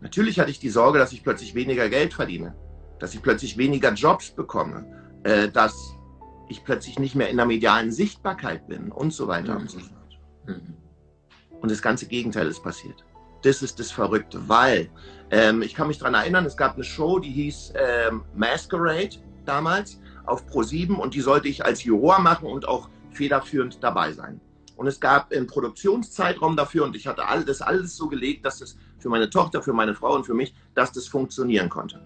Natürlich 0.00 0.40
hatte 0.40 0.50
ich 0.50 0.58
die 0.58 0.68
Sorge, 0.68 0.98
dass 0.98 1.12
ich 1.12 1.22
plötzlich 1.22 1.54
weniger 1.54 1.88
Geld 1.88 2.12
verdiene, 2.12 2.56
dass 2.98 3.14
ich 3.14 3.22
plötzlich 3.22 3.56
weniger 3.56 3.92
Jobs 3.92 4.32
bekomme, 4.32 4.84
äh, 5.22 5.48
dass 5.48 5.94
ich 6.48 6.64
plötzlich 6.64 6.98
nicht 6.98 7.14
mehr 7.14 7.30
in 7.30 7.36
der 7.36 7.46
medialen 7.46 7.92
Sichtbarkeit 7.92 8.66
bin 8.66 8.90
und 8.90 9.12
so 9.12 9.28
weiter 9.28 9.54
mhm. 9.54 9.60
und 9.60 9.70
so 9.70 9.78
fort. 9.78 10.01
Mhm. 10.46 10.74
Und 11.60 11.70
das 11.70 11.82
ganze 11.82 12.06
Gegenteil 12.06 12.48
ist 12.48 12.62
passiert. 12.62 13.04
Das 13.42 13.62
ist 13.62 13.78
das 13.78 13.90
Verrückte, 13.90 14.48
weil 14.48 14.90
ähm, 15.30 15.62
ich 15.62 15.74
kann 15.74 15.88
mich 15.88 15.98
daran 15.98 16.14
erinnern, 16.14 16.44
es 16.44 16.56
gab 16.56 16.74
eine 16.74 16.84
Show, 16.84 17.18
die 17.18 17.30
hieß 17.30 17.72
ähm, 17.76 18.22
Masquerade 18.34 19.16
damals 19.44 19.98
auf 20.26 20.46
Pro7 20.46 20.94
und 20.94 21.14
die 21.14 21.20
sollte 21.20 21.48
ich 21.48 21.64
als 21.64 21.82
Juror 21.84 22.20
machen 22.20 22.46
und 22.46 22.66
auch 22.68 22.88
federführend 23.10 23.82
dabei 23.82 24.12
sein. 24.12 24.40
Und 24.76 24.86
es 24.86 25.00
gab 25.00 25.32
einen 25.32 25.46
Produktionszeitraum 25.46 26.56
dafür 26.56 26.84
und 26.84 26.96
ich 26.96 27.06
hatte 27.06 27.26
all, 27.26 27.44
das 27.44 27.62
alles 27.62 27.96
so 27.96 28.08
gelegt, 28.08 28.44
dass 28.44 28.60
es 28.60 28.76
für 28.98 29.08
meine 29.08 29.30
Tochter, 29.30 29.62
für 29.62 29.72
meine 29.72 29.94
Frau 29.94 30.14
und 30.14 30.24
für 30.24 30.34
mich, 30.34 30.54
dass 30.74 30.92
das 30.92 31.06
funktionieren 31.06 31.68
konnte. 31.68 32.00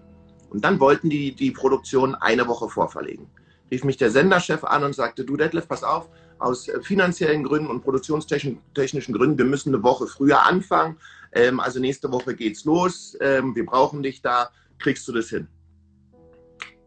Und 0.49 0.63
dann 0.63 0.79
wollten 0.79 1.09
die 1.09 1.35
die 1.35 1.51
Produktion 1.51 2.15
eine 2.15 2.47
Woche 2.47 2.69
vorverlegen. 2.69 3.27
Rief 3.71 3.83
mich 3.83 3.97
der 3.97 4.11
Senderchef 4.11 4.63
an 4.63 4.83
und 4.83 4.95
sagte, 4.95 5.25
du 5.25 5.35
Detlef, 5.37 5.67
pass 5.67 5.83
auf, 5.83 6.09
aus 6.39 6.69
finanziellen 6.81 7.43
Gründen 7.43 7.67
und 7.67 7.83
produktionstechnischen 7.83 9.13
Gründen, 9.13 9.37
wir 9.37 9.45
müssen 9.45 9.73
eine 9.73 9.83
Woche 9.83 10.07
früher 10.07 10.45
anfangen. 10.45 10.97
Ähm, 11.33 11.59
also 11.59 11.79
nächste 11.79 12.11
Woche 12.11 12.35
geht's 12.35 12.65
los, 12.65 13.17
ähm, 13.21 13.55
wir 13.55 13.65
brauchen 13.65 14.03
dich 14.03 14.21
da, 14.21 14.49
kriegst 14.79 15.07
du 15.07 15.13
das 15.13 15.29
hin? 15.29 15.47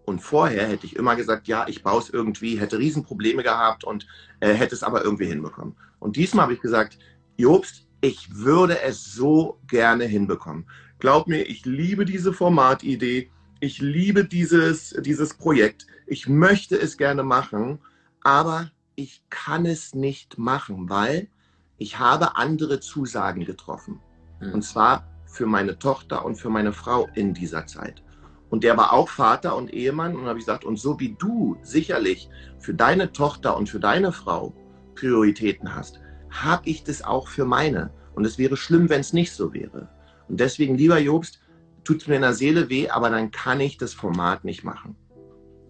Und 0.05 0.21
vorher 0.21 0.67
hätte 0.67 0.87
ich 0.87 0.97
immer 0.97 1.15
gesagt, 1.15 1.47
ja, 1.47 1.67
ich 1.69 1.83
baue 1.83 2.01
es 2.01 2.11
irgendwie, 2.11 2.59
hätte 2.59 2.79
Riesenprobleme 2.79 3.43
gehabt 3.43 3.85
und 3.85 4.07
äh, 4.41 4.53
hätte 4.53 4.75
es 4.75 4.83
aber 4.83 5.05
irgendwie 5.05 5.27
hinbekommen. 5.27 5.77
Und 6.01 6.17
diesmal 6.17 6.45
habe 6.45 6.55
ich 6.55 6.61
gesagt, 6.61 6.99
Jobst, 7.37 7.87
ich 8.01 8.35
würde 8.35 8.81
es 8.81 9.05
so 9.05 9.61
gerne 9.69 10.05
hinbekommen. 10.05 10.67
Glaub 10.99 11.29
mir, 11.29 11.43
ich 11.43 11.65
liebe 11.65 12.05
diese 12.05 12.33
Formatidee. 12.33 13.31
Ich 13.61 13.81
liebe 13.81 14.25
dieses, 14.25 14.97
dieses 15.01 15.35
Projekt. 15.35 15.87
Ich 16.07 16.29
möchte 16.29 16.77
es 16.77 16.97
gerne 16.97 17.23
machen, 17.23 17.79
aber 18.23 18.71
ich 19.01 19.23
kann 19.31 19.65
es 19.65 19.95
nicht 19.95 20.37
machen, 20.37 20.91
weil 20.91 21.29
ich 21.79 21.99
habe 21.99 22.37
andere 22.37 22.81
Zusagen 22.81 23.47
getroffen. 23.47 23.99
Mhm. 24.41 24.53
Und 24.53 24.63
zwar 24.63 25.07
für 25.25 25.47
meine 25.47 25.79
Tochter 25.79 26.25
und 26.25 26.37
für 26.37 26.51
meine 26.51 26.75
Frau 26.75 27.09
in 27.15 27.33
dieser 27.33 27.67
Zeit. 27.67 28.03
Und 28.51 28.63
der 28.63 28.77
war 28.77 28.93
auch 28.93 29.09
Vater 29.09 29.57
und 29.57 29.73
Ehemann. 29.73 30.15
Und 30.15 30.27
habe 30.27 30.39
ich 30.39 30.45
gesagt, 30.45 30.65
und 30.65 30.79
so 30.79 31.01
wie 31.01 31.17
du 31.19 31.57
sicherlich 31.63 32.29
für 32.59 32.75
deine 32.75 33.13
Tochter 33.13 33.57
und 33.57 33.71
für 33.71 33.81
deine 33.81 34.13
Frau 34.13 34.53
Prioritäten 34.97 35.75
hast, 35.75 35.99
habe 36.29 36.69
ich 36.69 36.85
das 36.85 37.03
auch 37.03 37.29
für 37.29 37.47
meine. 37.47 37.91
Und 38.15 38.27
es 38.27 38.37
wäre 38.37 38.57
schlimm, 38.59 38.91
wenn 38.91 39.01
es 39.01 39.15
nicht 39.15 39.33
so 39.33 39.55
wäre. 39.55 39.89
Und 40.29 40.41
deswegen, 40.41 40.77
lieber 40.77 40.99
Jobst, 40.99 41.41
tut 41.85 42.03
es 42.03 42.09
mir 42.09 42.17
in 42.17 42.23
der 42.23 42.35
Seele 42.35 42.69
weh, 42.69 42.91
aber 42.91 43.09
dann 43.09 43.31
kann 43.31 43.61
ich 43.61 43.79
das 43.79 43.95
Format 43.95 44.45
nicht 44.45 44.63
machen. 44.63 44.95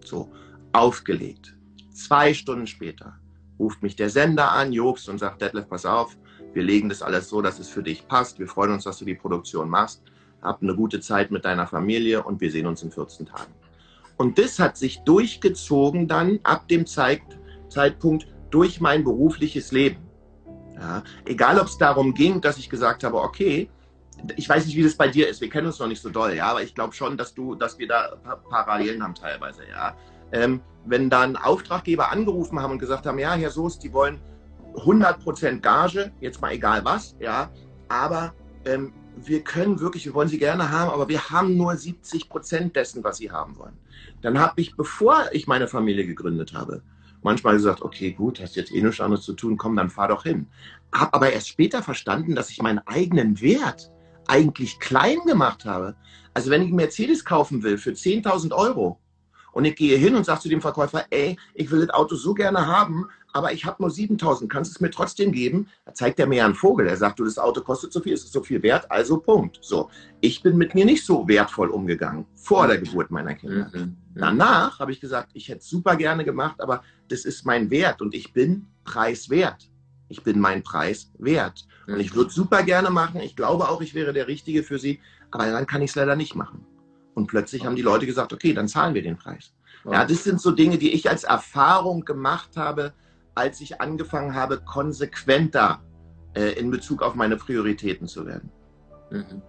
So, 0.03 0.29
aufgelegt. 0.73 1.55
Zwei 1.93 2.33
Stunden 2.33 2.67
später 2.67 3.20
ruft 3.61 3.81
mich 3.83 3.95
der 3.95 4.09
Sender 4.09 4.51
an, 4.51 4.73
Jobst, 4.73 5.07
und 5.07 5.19
sagt, 5.19 5.41
Detlef, 5.41 5.69
pass 5.69 5.85
auf, 5.85 6.17
wir 6.53 6.63
legen 6.63 6.89
das 6.89 7.01
alles 7.01 7.29
so, 7.29 7.41
dass 7.41 7.59
es 7.59 7.69
für 7.69 7.83
dich 7.83 8.07
passt. 8.07 8.39
Wir 8.39 8.47
freuen 8.47 8.71
uns, 8.71 8.83
dass 8.83 8.97
du 8.97 9.05
die 9.05 9.15
Produktion 9.15 9.69
machst 9.69 10.01
hab 10.41 10.61
eine 10.61 10.75
gute 10.75 10.99
Zeit 10.99 11.31
mit 11.31 11.45
deiner 11.45 11.67
Familie 11.67 12.23
und 12.23 12.41
wir 12.41 12.51
sehen 12.51 12.65
uns 12.65 12.83
in 12.83 12.91
14 12.91 13.27
Tagen. 13.27 13.53
Und 14.17 14.37
das 14.37 14.59
hat 14.59 14.77
sich 14.77 15.01
durchgezogen 15.01 16.07
dann 16.07 16.39
ab 16.43 16.67
dem 16.67 16.85
Zeit, 16.85 17.21
Zeitpunkt 17.69 18.27
durch 18.49 18.81
mein 18.81 19.03
berufliches 19.03 19.71
Leben. 19.71 19.97
Ja, 20.75 21.03
egal, 21.25 21.59
ob 21.59 21.67
es 21.67 21.77
darum 21.77 22.13
ging, 22.13 22.41
dass 22.41 22.57
ich 22.57 22.69
gesagt 22.69 23.03
habe, 23.03 23.17
okay, 23.17 23.69
ich 24.35 24.47
weiß 24.47 24.65
nicht, 24.65 24.75
wie 24.75 24.83
das 24.83 24.95
bei 24.95 25.07
dir 25.07 25.27
ist, 25.27 25.41
wir 25.41 25.49
kennen 25.49 25.67
uns 25.67 25.79
noch 25.79 25.87
nicht 25.87 26.01
so 26.01 26.09
doll, 26.09 26.33
ja, 26.33 26.47
aber 26.47 26.61
ich 26.61 26.75
glaube 26.75 26.93
schon, 26.93 27.17
dass 27.17 27.33
du, 27.33 27.55
dass 27.55 27.79
wir 27.79 27.87
da 27.87 28.17
Parallelen 28.49 29.01
haben 29.01 29.15
teilweise, 29.15 29.61
ja. 29.69 29.95
Ähm, 30.31 30.61
wenn 30.85 31.09
dann 31.09 31.35
Auftraggeber 31.35 32.11
angerufen 32.11 32.59
haben 32.59 32.71
und 32.71 32.79
gesagt 32.79 33.05
haben, 33.05 33.19
ja, 33.19 33.33
Herr 33.33 33.51
Soest, 33.51 33.83
die 33.83 33.93
wollen 33.93 34.19
100% 34.75 35.59
Gage, 35.59 36.11
jetzt 36.21 36.41
mal 36.41 36.53
egal 36.53 36.83
was, 36.85 37.15
ja, 37.19 37.51
aber 37.89 38.33
ähm, 38.65 38.93
wir 39.17 39.43
können 39.43 39.79
wirklich, 39.79 40.05
wir 40.05 40.13
wollen 40.13 40.29
sie 40.29 40.39
gerne 40.39 40.71
haben, 40.71 40.91
aber 40.91 41.09
wir 41.09 41.29
haben 41.29 41.57
nur 41.57 41.75
70 41.75 42.29
Prozent 42.29 42.75
dessen, 42.75 43.03
was 43.03 43.17
sie 43.17 43.31
haben 43.31 43.57
wollen. 43.57 43.77
Dann 44.21 44.39
habe 44.39 44.53
ich, 44.61 44.75
bevor 44.75 45.25
ich 45.31 45.47
meine 45.47 45.67
Familie 45.67 46.05
gegründet 46.07 46.53
habe, 46.53 46.81
manchmal 47.21 47.55
gesagt, 47.55 47.81
okay, 47.81 48.11
gut, 48.11 48.41
hast 48.41 48.55
jetzt 48.55 48.71
eh 48.71 48.81
nichts 48.81 49.01
anderes 49.01 49.25
zu 49.25 49.33
tun, 49.33 49.57
komm, 49.57 49.75
dann 49.75 49.89
fahr 49.89 50.07
doch 50.07 50.23
hin. 50.23 50.47
Habe 50.93 51.13
aber 51.13 51.33
erst 51.33 51.49
später 51.49 51.83
verstanden, 51.83 52.35
dass 52.35 52.49
ich 52.49 52.61
meinen 52.61 52.79
eigenen 52.85 53.41
Wert 53.41 53.91
eigentlich 54.27 54.79
klein 54.79 55.19
gemacht 55.25 55.65
habe. 55.65 55.95
Also 56.33 56.49
wenn 56.49 56.61
ich 56.61 56.67
einen 56.67 56.77
Mercedes 56.77 57.25
kaufen 57.25 57.63
will 57.63 57.77
für 57.77 57.91
10.000 57.91 58.53
Euro 58.53 58.99
Und 59.51 59.65
ich 59.65 59.75
gehe 59.75 59.97
hin 59.97 60.15
und 60.15 60.25
sage 60.25 60.41
zu 60.41 60.49
dem 60.49 60.61
Verkäufer, 60.61 61.05
ey, 61.09 61.37
ich 61.53 61.69
will 61.71 61.85
das 61.85 61.89
Auto 61.89 62.15
so 62.15 62.33
gerne 62.33 62.67
haben, 62.67 63.07
aber 63.33 63.53
ich 63.53 63.65
habe 63.65 63.81
nur 63.81 63.89
7000, 63.89 64.51
kannst 64.51 64.71
du 64.71 64.75
es 64.75 64.81
mir 64.81 64.91
trotzdem 64.91 65.31
geben? 65.31 65.67
Da 65.85 65.93
zeigt 65.93 66.19
er 66.19 66.27
mir 66.27 66.43
einen 66.43 66.55
Vogel. 66.55 66.87
Er 66.87 66.97
sagt, 66.97 67.19
du, 67.19 67.23
das 67.23 67.37
Auto 67.37 67.61
kostet 67.61 67.93
so 67.93 68.01
viel, 68.01 68.13
es 68.13 68.23
ist 68.23 68.33
so 68.33 68.43
viel 68.43 68.61
wert, 68.63 68.89
also 68.89 69.17
Punkt. 69.17 69.59
So, 69.61 69.89
ich 70.19 70.41
bin 70.41 70.57
mit 70.57 70.75
mir 70.75 70.85
nicht 70.85 71.05
so 71.05 71.27
wertvoll 71.27 71.69
umgegangen 71.69 72.25
vor 72.35 72.67
der 72.67 72.77
Geburt 72.77 73.11
meiner 73.11 73.35
Kinder. 73.35 73.71
Mhm. 73.73 73.81
mhm. 73.81 73.97
Danach 74.15 74.79
habe 74.79 74.91
ich 74.91 74.99
gesagt, 74.99 75.29
ich 75.33 75.47
hätte 75.47 75.59
es 75.59 75.69
super 75.69 75.95
gerne 75.95 76.25
gemacht, 76.25 76.59
aber 76.59 76.83
das 77.07 77.23
ist 77.23 77.45
mein 77.45 77.69
Wert 77.69 78.01
und 78.01 78.13
ich 78.13 78.33
bin 78.33 78.67
preiswert. 78.83 79.69
Ich 80.09 80.23
bin 80.23 80.39
mein 80.39 80.63
Preis 80.63 81.09
wert. 81.17 81.65
Und 81.87 81.99
ich 82.01 82.13
würde 82.13 82.31
super 82.31 82.63
gerne 82.63 82.89
machen. 82.89 83.21
Ich 83.21 83.35
glaube 83.35 83.69
auch, 83.69 83.81
ich 83.81 83.93
wäre 83.93 84.11
der 84.11 84.27
Richtige 84.27 84.63
für 84.63 84.77
sie, 84.77 84.99
aber 85.31 85.49
dann 85.49 85.65
kann 85.65 85.81
ich 85.81 85.91
es 85.91 85.95
leider 85.95 86.17
nicht 86.17 86.35
machen. 86.35 86.65
Und 87.13 87.27
plötzlich 87.27 87.65
haben 87.65 87.75
die 87.75 87.81
Leute 87.81 88.05
gesagt, 88.05 88.33
okay, 88.33 88.53
dann 88.53 88.67
zahlen 88.67 88.93
wir 88.93 89.01
den 89.01 89.17
Preis. 89.17 89.53
Ja, 89.85 90.05
das 90.05 90.23
sind 90.23 90.39
so 90.39 90.51
Dinge, 90.51 90.77
die 90.77 90.93
ich 90.93 91.09
als 91.09 91.23
Erfahrung 91.23 92.05
gemacht 92.05 92.55
habe, 92.55 92.93
als 93.35 93.61
ich 93.61 93.81
angefangen 93.81 94.35
habe, 94.35 94.61
konsequenter 94.61 95.81
äh, 96.35 96.51
in 96.59 96.71
Bezug 96.71 97.01
auf 97.01 97.15
meine 97.15 97.37
Prioritäten 97.37 98.07
zu 98.07 98.25
werden. 98.25 98.49
Mhm. 99.09 99.41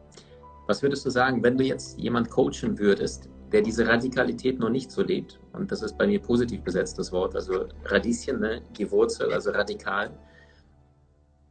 Was 0.67 0.83
würdest 0.83 1.05
du 1.05 1.11
sagen, 1.11 1.43
wenn 1.43 1.59
du 1.59 1.65
jetzt 1.65 1.99
jemand 1.99 2.31
coachen 2.31 2.79
würdest, 2.79 3.29
der 3.51 3.63
diese 3.63 3.87
Radikalität 3.87 4.59
noch 4.59 4.71
nicht 4.71 4.91
so 4.91 5.03
lebt? 5.03 5.41
Und 5.53 5.71
das 5.71 5.83
ist 5.83 5.99
bei 5.99 6.07
mir 6.07 6.21
positiv 6.21 6.63
besetztes 6.63 7.13
Wort, 7.13 7.35
also 7.35 7.67
Radieschen, 7.85 8.41
ne? 8.41 8.63
gewurzelt, 8.73 9.33
also 9.33 9.51
radikal. 9.51 10.17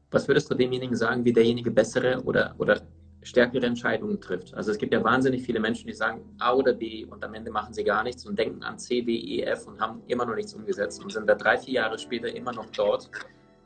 Was 0.10 0.28
würdest 0.28 0.50
du 0.50 0.56
demjenigen 0.56 0.96
sagen, 0.96 1.24
wie 1.24 1.34
derjenige 1.34 1.72
bessere 1.72 2.22
oder, 2.24 2.56
oder 2.58 2.82
stärkere 3.24 3.66
Entscheidungen 3.66 4.20
trifft. 4.20 4.54
Also 4.54 4.72
es 4.72 4.78
gibt 4.78 4.94
ja 4.94 5.04
wahnsinnig 5.04 5.44
viele 5.44 5.60
Menschen, 5.60 5.88
die 5.88 5.94
sagen 5.94 6.22
A 6.40 6.54
oder 6.54 6.74
B 6.74 7.06
und 7.06 7.24
am 7.24 7.34
Ende 7.34 7.52
machen 7.52 7.74
sie 7.74 7.84
gar 7.84 8.04
nichts 8.04 8.26
und 8.26 8.38
denken 8.38 8.64
an 8.64 8.80
C, 8.80 9.02
D, 9.02 9.12
E, 9.14 9.44
F 9.44 9.68
und 9.68 9.80
haben 9.80 10.02
immer 10.08 10.26
noch 10.26 10.36
nichts 10.36 10.54
umgesetzt 10.54 11.04
und 11.04 11.12
sind 11.12 11.28
da 11.28 11.36
drei, 11.36 11.58
vier 11.58 11.76
Jahre 11.76 12.00
später 12.00 12.34
immer 12.36 12.52
noch 12.52 12.68
dort 12.72 13.12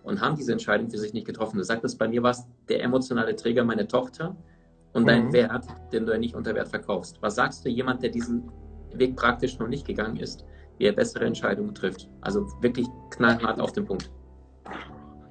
und 0.04 0.22
haben 0.22 0.36
diese 0.36 0.52
Entscheidung 0.52 0.90
für 0.90 0.98
sich 0.98 1.14
nicht 1.14 1.26
getroffen. 1.26 1.58
Du 1.58 1.64
sagtest, 1.64 1.98
bei 1.98 2.08
mir 2.08 2.22
war 2.22 2.32
es 2.32 2.46
der 2.68 2.84
emotionale 2.84 3.36
Träger 3.36 3.64
meine 3.64 3.88
Tochter 3.88 4.36
und 4.94 5.04
mhm. 5.04 5.08
dein 5.08 5.34
Wert, 5.34 5.66
den 5.92 6.06
du 6.06 6.12
ja 6.12 6.18
nicht 6.18 6.36
unter 6.36 6.54
Wert 6.54 6.68
verkaufst. 6.68 7.22
Was 7.22 7.36
sagst 7.36 7.66
du 7.66 7.70
jemand, 7.70 8.04
der 8.04 8.10
diesen 8.10 8.52
Weg 8.94 9.16
praktisch 9.16 9.58
noch 9.58 9.68
nicht 9.68 9.88
gegangen 9.88 10.18
ist, 10.18 10.46
wie 10.78 10.86
er 10.86 10.94
bessere 10.94 11.26
Entscheidungen 11.26 11.74
trifft? 11.74 12.10
Also 12.22 12.46
wirklich 12.62 12.88
knallhart 13.10 13.60
auf 13.60 13.72
den 13.72 13.86
Punkt. 13.86 14.12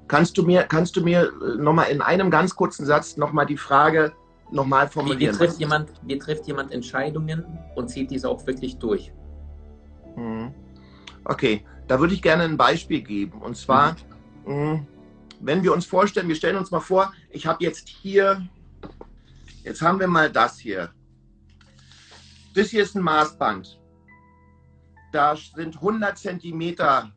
Kannst 0.07 0.37
du 0.37 0.43
mir, 0.43 0.65
kannst 0.65 0.97
du 0.97 1.03
mir 1.03 1.33
äh, 1.43 1.57
nochmal 1.57 1.91
in 1.91 2.03
einem 2.03 2.31
ganz 2.31 2.55
kurzen 2.55 2.85
Satz 2.85 3.17
nochmal 3.17 3.47
die 3.47 3.57
Frage 3.57 4.13
nochmal 4.51 4.89
formulieren? 4.89 5.35
Wie, 5.35 5.39
trifft 5.39 5.59
jemand, 5.59 5.91
wie 6.03 6.19
trifft 6.19 6.47
jemand 6.47 6.73
Entscheidungen 6.73 7.45
und 7.75 7.89
zieht 7.89 8.11
diese 8.11 8.29
auch 8.29 8.47
wirklich 8.47 8.79
durch? 8.79 9.13
Mhm. 10.17 10.55
Okay, 11.25 11.65
da 11.89 11.99
würde 11.99 12.15
ich 12.15 12.23
gerne 12.23 12.45
ein 12.45 12.57
Beispiel 12.57 13.01
geben. 13.01 13.41
Und 13.41 13.57
zwar, 13.57 13.97
mhm. 14.47 14.55
mhm. 14.55 14.87
wenn 15.41 15.63
wir 15.63 15.73
uns 15.73 15.87
vorstellen, 15.87 16.29
wir 16.29 16.37
stellen 16.37 16.57
uns 16.57 16.71
mal 16.71 16.81
vor, 16.81 17.13
ich 17.31 17.47
habe 17.47 17.65
jetzt 17.65 17.89
hier, 17.89 18.47
jetzt 19.63 19.81
haben 19.81 20.01
wir 20.01 20.09
mal 20.09 20.31
das 20.31 20.59
hier. 20.59 20.91
Das 22.55 22.69
hier 22.69 22.83
ist 22.83 22.95
ein 22.95 23.03
Maßband. 23.03 23.81
Da 25.13 25.35
sind 25.37 25.77
100 25.77 26.19
Zentimeter, 26.19 27.13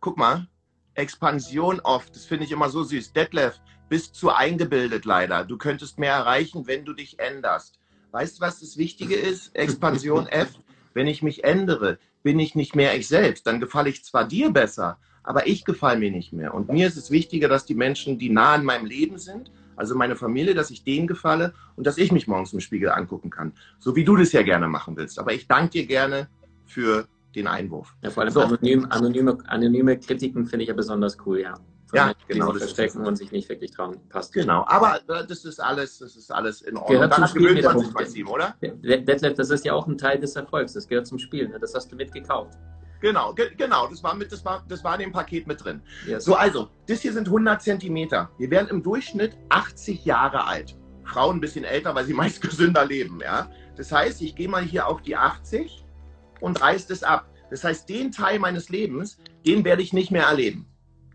guck 0.00 0.16
mal, 0.16 0.48
Expansion 0.98 1.80
oft. 1.80 2.14
Das 2.14 2.24
finde 2.24 2.44
ich 2.44 2.52
immer 2.52 2.68
so 2.68 2.82
süß. 2.82 3.12
Detlef, 3.12 3.60
bist 3.88 4.16
zu 4.16 4.30
eingebildet 4.30 5.04
leider. 5.04 5.44
Du 5.44 5.56
könntest 5.56 5.98
mehr 5.98 6.12
erreichen, 6.12 6.66
wenn 6.66 6.84
du 6.84 6.92
dich 6.92 7.18
änderst. 7.20 7.78
Weißt 8.10 8.38
du, 8.38 8.40
was 8.40 8.60
das 8.60 8.76
Wichtige 8.76 9.14
ist? 9.14 9.54
Expansion 9.54 10.26
F. 10.30 10.50
Wenn 10.94 11.06
ich 11.06 11.22
mich 11.22 11.44
ändere, 11.44 11.98
bin 12.22 12.40
ich 12.40 12.54
nicht 12.54 12.74
mehr 12.74 12.96
ich 12.96 13.06
selbst. 13.06 13.46
Dann 13.46 13.60
gefalle 13.60 13.90
ich 13.90 14.04
zwar 14.04 14.26
dir 14.26 14.50
besser, 14.50 14.98
aber 15.22 15.46
ich 15.46 15.64
gefalle 15.64 16.00
mir 16.00 16.10
nicht 16.10 16.32
mehr. 16.32 16.52
Und 16.52 16.68
mir 16.68 16.88
ist 16.88 16.96
es 16.96 17.10
wichtiger, 17.10 17.48
dass 17.48 17.64
die 17.64 17.76
Menschen, 17.76 18.18
die 18.18 18.30
nah 18.30 18.56
in 18.56 18.64
meinem 18.64 18.86
Leben 18.86 19.18
sind, 19.18 19.52
also 19.76 19.94
meine 19.94 20.16
Familie, 20.16 20.54
dass 20.54 20.70
ich 20.70 20.82
denen 20.82 21.06
gefalle 21.06 21.54
und 21.76 21.86
dass 21.86 21.98
ich 21.98 22.10
mich 22.10 22.26
morgens 22.26 22.52
im 22.52 22.60
Spiegel 22.60 22.90
angucken 22.90 23.30
kann. 23.30 23.52
So 23.78 23.94
wie 23.94 24.04
du 24.04 24.16
das 24.16 24.32
ja 24.32 24.42
gerne 24.42 24.66
machen 24.66 24.96
willst. 24.96 25.20
Aber 25.20 25.32
ich 25.32 25.46
danke 25.46 25.70
dir 25.70 25.86
gerne 25.86 26.28
für 26.66 27.06
den 27.38 27.46
Einwurf. 27.46 27.94
Ja, 28.02 28.10
vor 28.10 28.22
allem 28.22 28.32
so. 28.32 28.40
anonym, 28.40 28.86
anonyme, 28.90 29.38
anonyme 29.46 29.98
Kritiken 29.98 30.46
finde 30.46 30.64
ich 30.64 30.68
ja 30.68 30.74
besonders 30.74 31.16
cool, 31.24 31.40
ja. 31.40 31.54
Von 31.88 31.96
ja, 31.96 32.12
genau. 32.26 32.52
Die 32.52 32.58
verstecken 32.58 33.06
und 33.06 33.16
sich 33.16 33.32
nicht 33.32 33.48
wirklich 33.48 33.70
trauen. 33.70 33.96
Passt. 34.10 34.34
Genau, 34.34 34.62
aber 34.66 35.00
äh, 35.08 35.26
das 35.26 35.46
ist 35.46 35.58
alles, 35.58 35.98
das 35.98 36.16
ist 36.16 36.30
alles 36.30 36.60
in 36.60 36.76
Ordnung. 36.76 37.00
Gehört 37.00 37.14
zum 37.14 37.26
Spiel 37.28 37.62
man 37.62 37.78
sich 37.78 37.92
Maxim, 37.94 38.28
oder? 38.28 38.54
Detlef, 38.60 39.34
das 39.34 39.48
ist 39.48 39.64
ja 39.64 39.72
auch 39.72 39.86
ein 39.86 39.96
Teil 39.96 40.20
des 40.20 40.36
Erfolgs. 40.36 40.74
Das 40.74 40.86
gehört 40.86 41.06
zum 41.06 41.18
Spiel. 41.18 41.48
Ne? 41.48 41.58
Das 41.58 41.74
hast 41.74 41.90
du 41.90 41.96
mitgekauft. 41.96 42.58
Genau, 43.00 43.32
ge 43.32 43.54
genau, 43.56 43.86
das 43.86 44.02
war, 44.02 44.14
mit, 44.14 44.32
das, 44.32 44.44
war, 44.44 44.64
das 44.68 44.82
war 44.84 44.94
in 44.94 45.00
dem 45.00 45.12
Paket 45.12 45.46
mit 45.46 45.64
drin. 45.64 45.80
Yes. 46.06 46.24
So, 46.24 46.34
also, 46.34 46.68
das 46.88 47.00
hier 47.00 47.12
sind 47.12 47.28
100 47.28 47.62
Zentimeter. 47.62 48.28
Wir 48.38 48.50
werden 48.50 48.68
im 48.68 48.82
Durchschnitt 48.82 49.38
80 49.48 50.04
Jahre 50.04 50.46
alt. 50.46 50.76
Frauen 51.04 51.36
ein 51.36 51.40
bisschen 51.40 51.64
älter, 51.64 51.94
weil 51.94 52.04
sie 52.04 52.14
meist 52.22 52.42
gesünder 52.42 52.84
leben, 52.84 53.20
ja. 53.22 53.48
Das 53.76 53.92
heißt, 53.92 54.20
ich 54.20 54.34
gehe 54.34 54.48
mal 54.48 54.62
hier 54.62 54.88
auf 54.88 55.00
die 55.00 55.16
80 55.16 55.86
und 56.40 56.60
reiße 56.60 56.88
das 56.88 57.02
ab. 57.02 57.28
Das 57.50 57.64
heißt, 57.64 57.88
den 57.88 58.12
Teil 58.12 58.38
meines 58.38 58.68
Lebens, 58.68 59.18
den 59.46 59.64
werde 59.64 59.82
ich 59.82 59.92
nicht 59.92 60.10
mehr 60.10 60.24
erleben. 60.24 60.66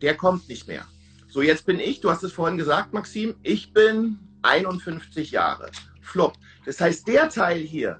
Der 0.02 0.16
kommt 0.16 0.50
nicht 0.50 0.68
mehr. 0.68 0.86
So, 1.30 1.42
jetzt 1.42 1.66
bin 1.66 1.80
ich, 1.80 2.02
du 2.02 2.12
hast 2.12 2.24
es 2.24 2.34
vorhin 2.34 2.58
gesagt, 2.58 2.94
Maxim, 2.94 3.36
ich 3.44 3.74
bin 3.74 4.20
51 4.44 5.32
Jahre. 5.32 5.72
Flop. 6.02 6.34
Das 6.66 6.80
heißt, 6.80 7.08
der 7.08 7.30
Teil 7.30 7.60
hier, 7.60 8.00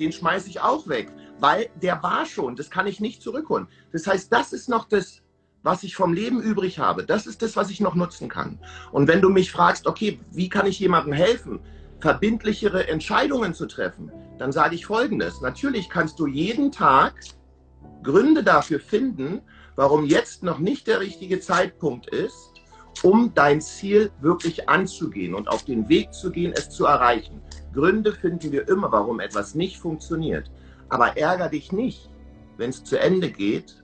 den 0.00 0.12
schmeiße 0.12 0.48
ich 0.48 0.60
auch 0.60 0.88
weg, 0.88 1.12
weil 1.38 1.68
der 1.82 2.02
war 2.02 2.26
schon, 2.26 2.56
das 2.56 2.70
kann 2.70 2.86
ich 2.86 3.00
nicht 3.00 3.22
zurückholen. 3.22 3.68
Das 3.92 4.06
heißt, 4.06 4.32
das 4.32 4.52
ist 4.52 4.68
noch 4.68 4.88
das, 4.88 5.22
was 5.62 5.82
ich 5.82 5.96
vom 5.96 6.12
Leben 6.12 6.40
übrig 6.40 6.78
habe. 6.78 7.04
Das 7.04 7.26
ist 7.26 7.42
das, 7.42 7.56
was 7.56 7.70
ich 7.70 7.80
noch 7.80 7.94
nutzen 7.94 8.28
kann. 8.28 8.58
Und 8.92 9.08
wenn 9.08 9.20
du 9.20 9.30
mich 9.30 9.50
fragst, 9.50 9.86
okay, 9.86 10.20
wie 10.30 10.48
kann 10.48 10.66
ich 10.66 10.78
jemandem 10.78 11.12
helfen, 11.12 11.60
verbindlichere 12.04 12.86
Entscheidungen 12.86 13.54
zu 13.54 13.64
treffen, 13.64 14.12
dann 14.36 14.52
sage 14.52 14.74
ich 14.74 14.84
Folgendes. 14.84 15.40
Natürlich 15.40 15.88
kannst 15.88 16.18
du 16.18 16.26
jeden 16.26 16.70
Tag 16.70 17.14
Gründe 18.02 18.44
dafür 18.44 18.78
finden, 18.78 19.40
warum 19.74 20.04
jetzt 20.04 20.42
noch 20.42 20.58
nicht 20.58 20.86
der 20.86 21.00
richtige 21.00 21.40
Zeitpunkt 21.40 22.10
ist, 22.10 22.52
um 23.02 23.32
dein 23.32 23.62
Ziel 23.62 24.12
wirklich 24.20 24.68
anzugehen 24.68 25.34
und 25.34 25.48
auf 25.48 25.64
den 25.64 25.88
Weg 25.88 26.12
zu 26.12 26.30
gehen, 26.30 26.52
es 26.54 26.68
zu 26.68 26.84
erreichen. 26.84 27.40
Gründe 27.72 28.12
finden 28.12 28.52
wir 28.52 28.68
immer, 28.68 28.92
warum 28.92 29.18
etwas 29.18 29.54
nicht 29.54 29.78
funktioniert. 29.78 30.50
Aber 30.90 31.16
ärger 31.16 31.48
dich 31.48 31.72
nicht, 31.72 32.10
wenn 32.58 32.68
es 32.68 32.84
zu 32.84 33.00
Ende 33.00 33.30
geht, 33.30 33.82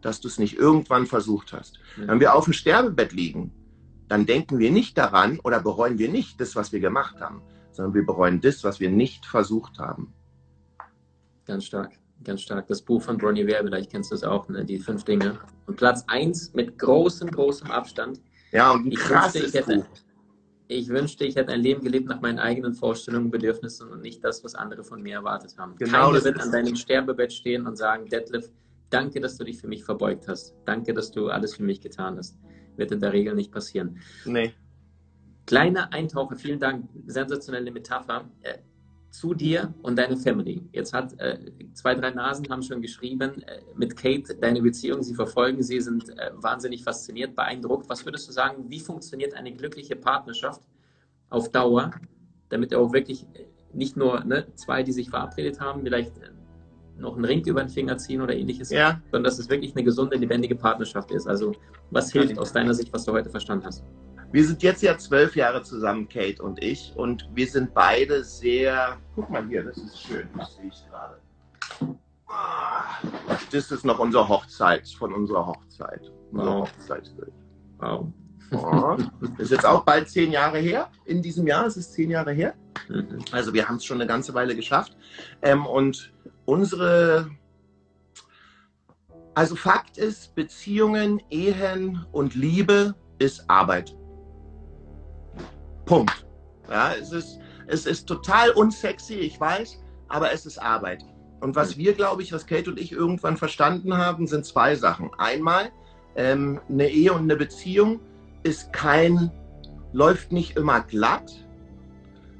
dass 0.00 0.22
du 0.22 0.28
es 0.28 0.38
nicht 0.38 0.56
irgendwann 0.56 1.04
versucht 1.04 1.52
hast. 1.52 1.80
Wenn 1.98 2.18
wir 2.18 2.34
auf 2.34 2.44
dem 2.44 2.54
Sterbebett 2.54 3.12
liegen, 3.12 3.52
dann 4.08 4.24
denken 4.24 4.58
wir 4.58 4.70
nicht 4.70 4.96
daran 4.96 5.38
oder 5.40 5.60
bereuen 5.60 5.98
wir 5.98 6.08
nicht 6.08 6.40
das, 6.40 6.56
was 6.56 6.72
wir 6.72 6.80
gemacht 6.80 7.20
haben, 7.20 7.42
sondern 7.78 7.94
wir 7.94 8.04
bereuen 8.04 8.40
das, 8.40 8.62
was 8.64 8.78
wir 8.80 8.90
nicht 8.90 9.24
versucht 9.24 9.78
haben. 9.78 10.12
Ganz 11.46 11.64
stark 11.64 11.98
ganz 12.24 12.42
stark. 12.42 12.66
Das 12.66 12.82
Buch 12.82 13.02
von 13.02 13.16
Bronnie 13.16 13.46
Ware, 13.46 13.64
vielleicht 13.64 13.90
kennst 13.90 14.10
du 14.10 14.14
es 14.14 14.24
auch, 14.24 14.48
ne? 14.48 14.64
die 14.64 14.78
fünf 14.78 15.04
Dinge. 15.04 15.38
Und 15.66 15.76
Platz 15.76 16.04
eins 16.06 16.52
mit 16.54 16.78
großem, 16.78 17.30
großem 17.30 17.70
Abstand. 17.70 18.20
Ja, 18.52 18.72
und 18.72 18.86
ein 18.86 18.94
krasses 18.94 19.54
ich 19.54 19.54
wünschte, 19.54 19.70
ich 19.70 19.76
hätte, 19.76 19.86
ich 20.68 20.88
wünschte, 20.88 21.24
ich 21.24 21.36
hätte 21.36 21.52
ein 21.52 21.60
Leben 21.60 21.82
gelebt 21.82 22.08
nach 22.08 22.20
meinen 22.20 22.38
eigenen 22.38 22.74
Vorstellungen, 22.74 23.26
und 23.26 23.30
Bedürfnissen 23.30 23.88
und 23.88 24.02
nicht 24.02 24.24
das, 24.24 24.42
was 24.42 24.54
andere 24.54 24.84
von 24.84 25.02
mir 25.02 25.14
erwartet 25.14 25.56
haben. 25.58 25.76
Genau, 25.76 26.06
Keiner 26.06 26.24
wird 26.24 26.40
an 26.40 26.50
deinem 26.50 26.76
Sterbebett 26.76 27.32
stehen 27.32 27.66
und 27.66 27.76
sagen, 27.76 28.08
Detlef, 28.08 28.50
danke, 28.90 29.20
dass 29.20 29.36
du 29.36 29.44
dich 29.44 29.58
für 29.58 29.68
mich 29.68 29.84
verbeugt 29.84 30.28
hast. 30.28 30.54
Danke, 30.64 30.94
dass 30.94 31.10
du 31.10 31.28
alles 31.28 31.54
für 31.54 31.62
mich 31.62 31.80
getan 31.80 32.16
hast. 32.16 32.38
Wird 32.76 32.92
in 32.92 33.00
der 33.00 33.12
Regel 33.12 33.34
nicht 33.34 33.52
passieren. 33.52 33.98
Nee. 34.24 34.54
Kleiner 35.48 35.90
Eintaucher, 35.94 36.36
vielen 36.36 36.60
Dank, 36.60 36.90
sensationelle 37.06 37.70
Metapher. 37.70 38.28
Äh, 38.42 38.58
zu 39.10 39.32
dir 39.32 39.72
und 39.80 39.96
deine 39.96 40.18
Family. 40.18 40.62
Jetzt 40.72 40.92
hat 40.92 41.18
äh, 41.18 41.38
zwei, 41.72 41.94
drei 41.94 42.10
Nasen 42.10 42.46
haben 42.50 42.62
schon 42.62 42.82
geschrieben 42.82 43.42
äh, 43.42 43.62
mit 43.74 43.96
Kate 43.96 44.36
deine 44.36 44.60
Beziehung. 44.60 45.02
Sie 45.02 45.14
verfolgen 45.14 45.62
sie, 45.62 45.80
sind 45.80 46.10
äh, 46.10 46.30
wahnsinnig 46.34 46.84
fasziniert, 46.84 47.34
beeindruckt. 47.34 47.88
Was 47.88 48.04
würdest 48.04 48.28
du 48.28 48.32
sagen, 48.32 48.66
wie 48.68 48.80
funktioniert 48.80 49.32
eine 49.32 49.50
glückliche 49.50 49.96
Partnerschaft 49.96 50.60
auf 51.30 51.50
Dauer, 51.50 51.92
damit 52.50 52.74
auch 52.74 52.92
wirklich 52.92 53.22
äh, 53.32 53.46
nicht 53.72 53.96
nur 53.96 54.22
ne, 54.24 54.46
zwei, 54.54 54.82
die 54.82 54.92
sich 54.92 55.08
verabredet 55.08 55.58
haben, 55.58 55.82
vielleicht 55.82 56.18
äh, 56.18 56.28
noch 56.98 57.16
einen 57.16 57.24
Ring 57.24 57.42
über 57.46 57.62
den 57.62 57.70
Finger 57.70 57.96
ziehen 57.96 58.20
oder 58.20 58.36
ähnliches, 58.36 58.70
ja. 58.70 59.00
sondern 59.04 59.24
dass 59.24 59.38
es 59.38 59.48
wirklich 59.48 59.74
eine 59.74 59.84
gesunde, 59.84 60.16
lebendige 60.16 60.54
Partnerschaft 60.54 61.10
ist. 61.12 61.26
Also 61.26 61.54
was 61.90 62.12
hilft 62.12 62.38
aus 62.38 62.52
deiner 62.52 62.74
Sicht, 62.74 62.92
was 62.92 63.04
du 63.04 63.12
heute 63.12 63.30
verstanden 63.30 63.64
hast? 63.64 63.84
Wir 64.30 64.46
sind 64.46 64.62
jetzt 64.62 64.82
ja 64.82 64.98
zwölf 64.98 65.36
Jahre 65.36 65.62
zusammen, 65.62 66.08
Kate 66.08 66.42
und 66.42 66.62
ich, 66.62 66.92
und 66.96 67.28
wir 67.34 67.46
sind 67.46 67.72
beide 67.72 68.22
sehr. 68.24 68.98
Guck 69.14 69.30
mal 69.30 69.46
hier, 69.48 69.64
das 69.64 69.78
ist 69.78 70.00
schön, 70.00 70.28
das 70.36 70.54
sehe 70.56 70.66
ich 70.66 70.84
gerade. 70.88 71.18
Das 73.50 73.70
ist 73.70 73.84
noch 73.84 73.98
unsere 73.98 74.28
Hochzeit, 74.28 74.88
von 74.88 75.14
unserer 75.14 75.46
Hochzeit. 75.46 76.12
Unser 76.30 76.46
wow. 76.46 76.68
Hochzeitsbild. 76.68 77.32
Wow. 77.78 78.12
Oh, 78.50 78.96
das 79.20 79.40
ist 79.40 79.50
jetzt 79.50 79.66
auch 79.66 79.84
bald 79.84 80.08
zehn 80.08 80.32
Jahre 80.32 80.58
her. 80.58 80.90
In 81.04 81.20
diesem 81.22 81.46
Jahr 81.46 81.66
ist 81.66 81.76
es 81.76 81.92
zehn 81.92 82.10
Jahre 82.10 82.32
her. 82.32 82.54
Mhm. 82.88 83.24
Also 83.30 83.52
wir 83.52 83.68
haben 83.68 83.76
es 83.76 83.84
schon 83.84 83.98
eine 83.98 84.06
ganze 84.08 84.32
Weile 84.34 84.56
geschafft. 84.56 84.96
Ähm, 85.42 85.66
und 85.66 86.12
unsere 86.46 87.30
Also 89.34 89.54
Fakt 89.54 89.98
ist, 89.98 90.34
Beziehungen, 90.34 91.22
Ehen 91.30 92.04
und 92.12 92.34
Liebe 92.34 92.94
ist 93.18 93.48
Arbeit. 93.48 93.94
Punkt. 95.88 96.26
Ja, 96.68 96.92
es 96.92 97.12
ist, 97.12 97.38
es 97.66 97.86
ist 97.86 98.06
total 98.06 98.50
unsexy, 98.50 99.14
ich 99.14 99.40
weiß, 99.40 99.80
aber 100.08 100.32
es 100.32 100.44
ist 100.44 100.58
Arbeit. 100.58 101.02
Und 101.40 101.56
was 101.56 101.78
wir, 101.78 101.94
glaube 101.94 102.22
ich, 102.22 102.32
was 102.32 102.46
Kate 102.46 102.70
und 102.70 102.78
ich 102.78 102.92
irgendwann 102.92 103.38
verstanden 103.38 103.96
haben, 103.96 104.26
sind 104.26 104.44
zwei 104.44 104.74
Sachen. 104.74 105.10
Einmal, 105.16 105.70
ähm, 106.14 106.60
eine 106.68 106.88
Ehe 106.88 107.12
und 107.12 107.22
eine 107.22 107.36
Beziehung 107.36 108.00
ist 108.42 108.70
kein, 108.72 109.30
läuft 109.92 110.30
nicht 110.30 110.56
immer 110.56 110.80
glatt, 110.80 111.32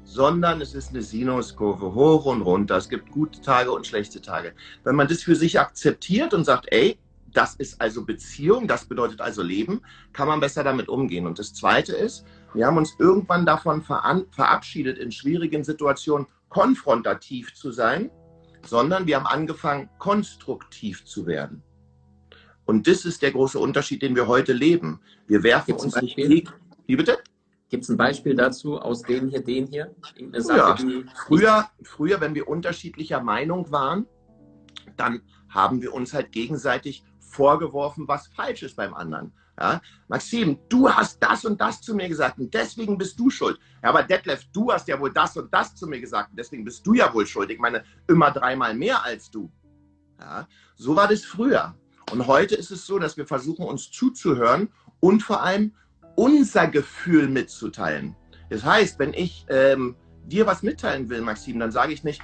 sondern 0.03 0.61
es 0.61 0.75
ist 0.75 0.89
eine 0.89 1.01
Sinuskurve 1.01 1.95
hoch 1.95 2.25
und 2.25 2.43
runter. 2.43 2.77
Es 2.77 2.89
gibt 2.89 3.11
gute 3.11 3.41
Tage 3.41 3.71
und 3.71 3.87
schlechte 3.87 4.21
Tage. 4.21 4.53
Wenn 4.83 4.95
man 4.95 5.07
das 5.07 5.23
für 5.23 5.35
sich 5.35 5.59
akzeptiert 5.59 6.35
und 6.35 6.45
sagt, 6.45 6.67
ey, 6.71 6.99
das 7.33 7.55
ist 7.55 7.79
also 7.81 8.05
Beziehung, 8.05 8.67
das 8.67 8.85
bedeutet 8.85 9.21
also 9.21 9.41
Leben, 9.41 9.81
kann 10.13 10.27
man 10.27 10.39
besser 10.39 10.63
damit 10.63 10.89
umgehen. 10.89 11.27
Und 11.27 11.39
das 11.39 11.53
Zweite 11.53 11.95
ist, 11.95 12.25
wir 12.53 12.65
haben 12.65 12.77
uns 12.77 12.95
irgendwann 12.99 13.45
davon 13.45 13.81
verabschiedet, 13.81 14.97
in 14.97 15.11
schwierigen 15.11 15.63
Situationen 15.63 16.27
konfrontativ 16.49 17.53
zu 17.53 17.71
sein, 17.71 18.09
sondern 18.65 19.07
wir 19.07 19.17
haben 19.17 19.27
angefangen, 19.27 19.89
konstruktiv 19.99 21.05
zu 21.05 21.25
werden. 21.25 21.63
Und 22.65 22.87
das 22.87 23.05
ist 23.05 23.21
der 23.21 23.31
große 23.31 23.57
Unterschied, 23.57 24.01
den 24.01 24.15
wir 24.15 24.27
heute 24.27 24.53
leben. 24.53 24.99
Wir 25.27 25.43
werfen 25.43 25.67
Gibt's 25.67 25.83
uns 25.83 25.95
nicht. 25.95 26.53
Wie 26.85 26.95
bitte? 26.95 27.17
Gibt 27.69 27.83
es 27.83 27.89
ein 27.89 27.97
Beispiel 27.97 28.35
dazu 28.35 28.79
aus 28.79 29.03
den 29.03 29.27
hier, 29.29 29.43
den 29.43 29.67
hier? 29.67 29.95
Sache, 30.33 31.05
früher, 31.27 31.69
früher, 31.83 32.19
wenn 32.19 32.33
wir 32.33 32.47
unterschiedlicher 32.47 33.21
Meinung 33.21 33.71
waren, 33.71 34.07
dann 34.97 35.21
haben 35.49 35.81
wir 35.81 35.93
uns 35.93 36.13
halt 36.13 36.31
gegenseitig 36.31 37.03
vorgeworfen, 37.29 38.07
was 38.07 38.27
falsch 38.27 38.63
ist 38.63 38.75
beim 38.75 38.93
anderen. 38.93 39.31
Ja? 39.59 39.81
Maxim, 40.07 40.59
du 40.69 40.89
hast 40.89 41.21
das 41.21 41.45
und 41.45 41.59
das 41.59 41.81
zu 41.81 41.95
mir 41.95 42.07
gesagt 42.07 42.39
und 42.39 42.53
deswegen 42.53 42.97
bist 42.97 43.19
du 43.19 43.29
schuld. 43.29 43.59
Ja, 43.83 43.89
aber 43.89 44.03
Detlef, 44.03 44.45
du 44.53 44.71
hast 44.71 44.87
ja 44.87 44.99
wohl 44.99 45.11
das 45.11 45.35
und 45.37 45.53
das 45.53 45.75
zu 45.75 45.87
mir 45.87 45.99
gesagt 45.99 46.31
und 46.31 46.37
deswegen 46.37 46.63
bist 46.63 46.85
du 46.85 46.93
ja 46.93 47.13
wohl 47.13 47.27
schuld. 47.27 47.49
Ich 47.51 47.59
meine, 47.59 47.83
immer 48.07 48.31
dreimal 48.31 48.73
mehr 48.73 49.03
als 49.03 49.29
du. 49.29 49.51
Ja? 50.19 50.47
So 50.75 50.95
war 50.95 51.07
das 51.07 51.23
früher. 51.25 51.75
Und 52.11 52.25
heute 52.27 52.55
ist 52.55 52.71
es 52.71 52.85
so, 52.85 52.97
dass 52.97 53.17
wir 53.17 53.27
versuchen, 53.27 53.65
uns 53.65 53.91
zuzuhören 53.91 54.69
und 54.99 55.21
vor 55.21 55.43
allem 55.43 55.73
unser 56.15 56.67
Gefühl 56.67 57.29
mitzuteilen. 57.29 58.15
Das 58.49 58.63
heißt, 58.63 58.97
wenn 58.97 59.13
ich 59.13 59.45
ähm, 59.49 59.95
dir 60.25 60.47
was 60.47 60.63
mitteilen 60.63 61.09
will, 61.09 61.21
Maxim, 61.21 61.59
dann 61.59 61.71
sage 61.71 61.93
ich 61.93 62.03
nicht, 62.03 62.21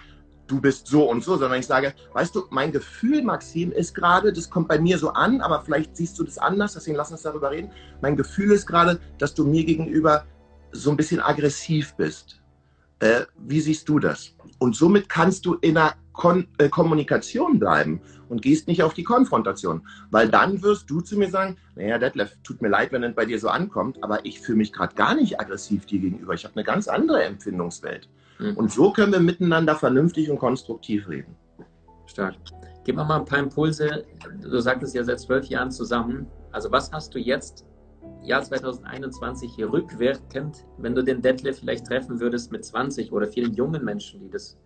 du 0.48 0.62
bist 0.62 0.88
so 0.88 1.10
und 1.10 1.24
so, 1.24 1.38
sondern 1.38 1.60
ich 1.60 1.68
sage, 1.68 1.94
weißt 2.14 2.36
du, 2.36 2.44
mein 2.50 2.72
Gefühl, 2.72 3.24
Maxim, 3.24 3.72
ist 3.72 3.94
gerade, 3.96 4.32
das 4.32 4.50
kommt 4.50 4.68
bei 4.68 4.80
mir 4.80 4.98
so 4.98 5.10
an, 5.10 5.42
aber 5.42 5.62
vielleicht 5.62 5.98
siehst 5.98 6.18
du 6.20 6.24
das 6.24 6.38
anders, 6.38 6.74
deswegen 6.74 6.98
lass 6.98 7.12
uns 7.12 7.24
darüber 7.24 7.52
reden. 7.52 7.72
Mein 8.02 8.16
Gefühl 8.16 8.52
ist 8.52 8.66
gerade, 8.66 9.00
dass 9.18 9.34
du 9.34 9.46
mir 9.46 9.66
gegenüber 9.66 10.25
so 10.72 10.92
ein 10.92 10.98
bisschen 10.98 11.20
aggressiv 11.20 11.96
bist. 11.96 12.42
Äh, 13.00 13.22
wie 13.38 13.60
siehst 13.60 13.90
du 13.90 14.00
das? 14.00 14.36
Und 14.60 14.75
somit 14.75 15.10
kannst 15.10 15.46
du 15.46 15.56
in 15.56 15.78
einer 15.78 15.96
Kon 16.14 16.48
äh, 16.58 16.70
Kommunikation 16.70 17.60
bleiben 17.60 18.02
und 18.30 18.42
gehst 18.42 18.68
nicht 18.68 18.84
auf 18.84 18.94
die 18.94 19.04
Konfrontation. 19.04 19.86
Weil 20.12 20.30
dann 20.30 20.62
wirst 20.62 20.90
du 20.90 21.02
zu 21.02 21.18
mir 21.18 21.30
sagen, 21.30 21.58
naja, 21.75 21.98
Detlef, 21.98 22.38
tut 22.44 22.62
mir 22.62 22.70
leid, 22.70 22.92
wenn 22.94 23.04
es 23.04 23.16
bei 23.16 23.25
dir 23.25 23.40
so 23.40 23.50
ankommt, 23.50 24.02
aber 24.02 24.25
ich 24.25 24.40
fühle 24.40 24.60
mich 24.60 24.72
gerade 24.72 24.96
gar 24.96 25.14
nicht 25.14 25.40
aggressiv 25.40 25.86
dir 25.86 26.00
gegenüber. 26.00 26.34
Ich 26.34 26.46
habe 26.46 26.56
eine 26.56 26.64
ganz 26.64 26.88
andere 26.88 27.24
Empfindungswelt. 27.24 28.08
Mhm. 28.39 28.58
Und 28.58 28.72
so 28.72 28.92
können 28.92 29.13
wir 29.13 29.20
miteinander 29.20 29.75
vernünftig 29.75 30.30
und 30.30 30.38
konstruktiv 30.38 31.08
reden. 31.08 31.36
Stark. 32.05 32.36
Gib 32.83 32.96
mal 32.96 33.10
ein 33.10 33.25
paar 33.25 33.40
Impulse. 33.40 34.05
Du 34.42 34.60
sagtest 34.60 34.94
ja 34.96 35.03
seit 35.03 35.20
zwölf 35.20 35.46
Jahren 35.48 35.72
zusammen. 35.72 36.27
Also 36.51 36.72
was 36.72 36.92
hast 36.92 37.14
du 37.16 37.20
jetzt, 37.20 37.66
Jahr 38.22 38.44
2021, 38.44 39.53
hier 39.55 39.72
rückwirkend, 39.72 40.66
wenn 40.77 40.94
du 40.94 41.03
den 41.03 41.22
Detlef 41.22 41.60
vielleicht 41.60 41.88
treffen 41.88 42.20
würdest 42.20 42.51
mit 42.51 42.64
20 42.64 43.12
oder 43.12 43.27
vielen 43.27 43.53
jungen 43.53 43.83
Menschen, 43.83 44.22
die 44.22 44.29
das 44.29 44.57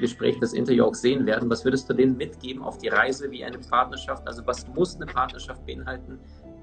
Gespräch, 0.00 0.38
das 0.40 0.52
Interview 0.52 0.84
auch 0.84 0.94
sehen 0.94 1.24
werden. 1.24 1.48
Was 1.48 1.64
würdest 1.64 1.88
du 1.88 1.94
denen 1.94 2.16
mitgeben 2.16 2.62
auf 2.62 2.78
die 2.78 2.88
Reise 2.88 3.30
wie 3.30 3.44
eine 3.44 3.58
Partnerschaft? 3.58 4.26
Also 4.26 4.46
was 4.46 4.66
muss 4.68 4.96
eine 4.96 5.06
Partnerschaft 5.06 5.64
beinhalten? 5.64 6.18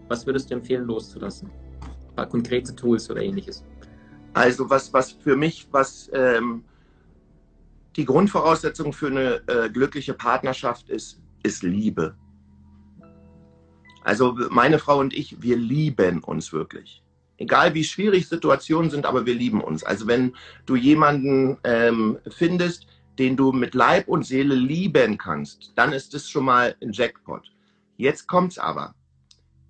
Was 0.07 0.25
würdest 0.25 0.51
du 0.51 0.55
empfehlen 0.55 0.85
loszulassen? 0.85 1.49
Ein 2.09 2.15
paar 2.15 2.27
konkrete 2.27 2.75
Tools 2.75 3.09
oder 3.09 3.21
ähnliches. 3.21 3.63
Also 4.35 4.69
was, 4.69 4.93
was 4.93 5.11
für 5.11 5.35
mich, 5.35 5.67
was 5.71 6.09
ähm, 6.13 6.63
die 7.95 8.05
Grundvoraussetzung 8.05 8.93
für 8.93 9.07
eine 9.07 9.41
äh, 9.47 9.69
glückliche 9.69 10.13
Partnerschaft 10.13 10.89
ist, 10.89 11.21
ist 11.43 11.63
Liebe. 11.63 12.15
Also 14.03 14.37
meine 14.49 14.77
Frau 14.77 14.99
und 14.99 15.13
ich, 15.13 15.41
wir 15.41 15.57
lieben 15.57 16.23
uns 16.23 16.53
wirklich 16.53 17.01
egal 17.37 17.73
wie 17.73 17.83
schwierig 17.83 18.27
Situationen 18.27 18.89
sind, 18.89 19.05
aber 19.05 19.25
wir 19.25 19.35
lieben 19.35 19.61
uns. 19.61 19.83
Also 19.83 20.07
wenn 20.07 20.35
du 20.65 20.75
jemanden 20.75 21.57
ähm, 21.63 22.17
findest, 22.29 22.87
den 23.19 23.37
du 23.37 23.51
mit 23.51 23.73
Leib 23.73 24.07
und 24.07 24.25
Seele 24.25 24.55
lieben 24.55 25.17
kannst, 25.17 25.71
dann 25.75 25.93
ist 25.93 26.13
das 26.13 26.29
schon 26.29 26.45
mal 26.45 26.75
ein 26.81 26.91
Jackpot. 26.91 27.51
Jetzt 27.97 28.27
kommt's 28.27 28.57
aber. 28.57 28.93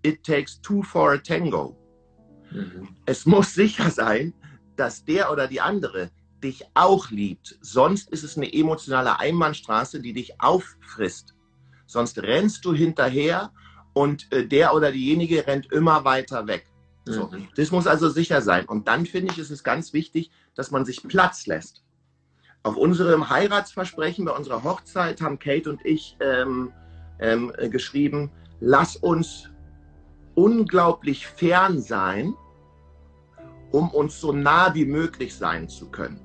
It 0.04 0.23
takes 0.23 0.62
two 0.62 0.84
for 0.84 1.13
a 1.13 1.17
tango. 1.17 1.75
Mhm. 2.51 2.89
Es 3.06 3.25
muss 3.25 3.54
sicher 3.54 3.89
sein, 3.89 4.34
dass 4.76 5.06
der 5.06 5.32
oder 5.32 5.48
die 5.48 5.62
andere 5.62 6.12
dich 6.44 6.66
auch 6.74 7.10
liebt. 7.10 7.58
Sonst 7.62 8.10
ist 8.12 8.24
es 8.24 8.38
eine 8.38 8.52
emotionale 8.52 9.20
Einbahnstraße, 9.20 10.00
die 10.02 10.14
dich 10.14 10.42
auffrisst. 10.42 11.34
Sonst 11.88 12.22
rennst 12.22 12.66
du 12.66 12.74
hinterher 12.74 13.52
und 13.94 14.32
äh, 14.32 14.48
der 14.48 14.74
oder 14.74 14.92
diejenige 14.92 15.48
rennt 15.48 15.72
immer 15.72 16.04
weiter 16.04 16.48
weg. 16.48 16.66
So, 17.06 17.28
mhm. 17.28 17.48
Das 17.56 17.72
muss 17.72 17.88
also 17.88 18.10
sicher 18.10 18.42
sein. 18.42 18.66
Und 18.66 18.88
dann 18.88 19.06
finde 19.06 19.32
ich, 19.32 19.40
ist 19.40 19.52
es 19.52 19.64
ganz 19.64 19.94
wichtig, 19.94 20.32
dass 20.56 20.72
man 20.72 20.86
sich 20.86 21.04
Platz 21.04 21.46
lässt. 21.46 21.84
Auf 22.64 22.78
unserem 22.78 23.30
Heiratsversprechen, 23.30 24.26
bei 24.26 24.32
unserer 24.32 24.64
Hochzeit, 24.64 25.22
haben 25.22 25.38
Kate 25.38 25.70
und 25.70 25.86
ich 25.86 26.18
ähm, 26.20 26.72
ähm, 27.20 27.54
äh, 27.58 27.70
geschrieben, 27.70 28.32
lass 28.60 28.96
uns 28.96 29.50
unglaublich 30.34 31.28
fern 31.28 31.80
sein, 31.80 32.34
um 33.76 33.90
uns 33.90 34.22
so 34.22 34.32
nah 34.32 34.74
wie 34.74 34.86
möglich 34.86 35.36
sein 35.36 35.68
zu 35.68 35.90
können. 35.92 36.22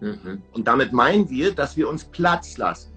Mhm. 0.00 0.42
Und 0.52 0.68
damit 0.68 0.92
meinen 0.92 1.28
wir, 1.28 1.52
dass 1.52 1.76
wir 1.76 1.88
uns 1.88 2.04
Platz 2.04 2.56
lassen. 2.58 2.92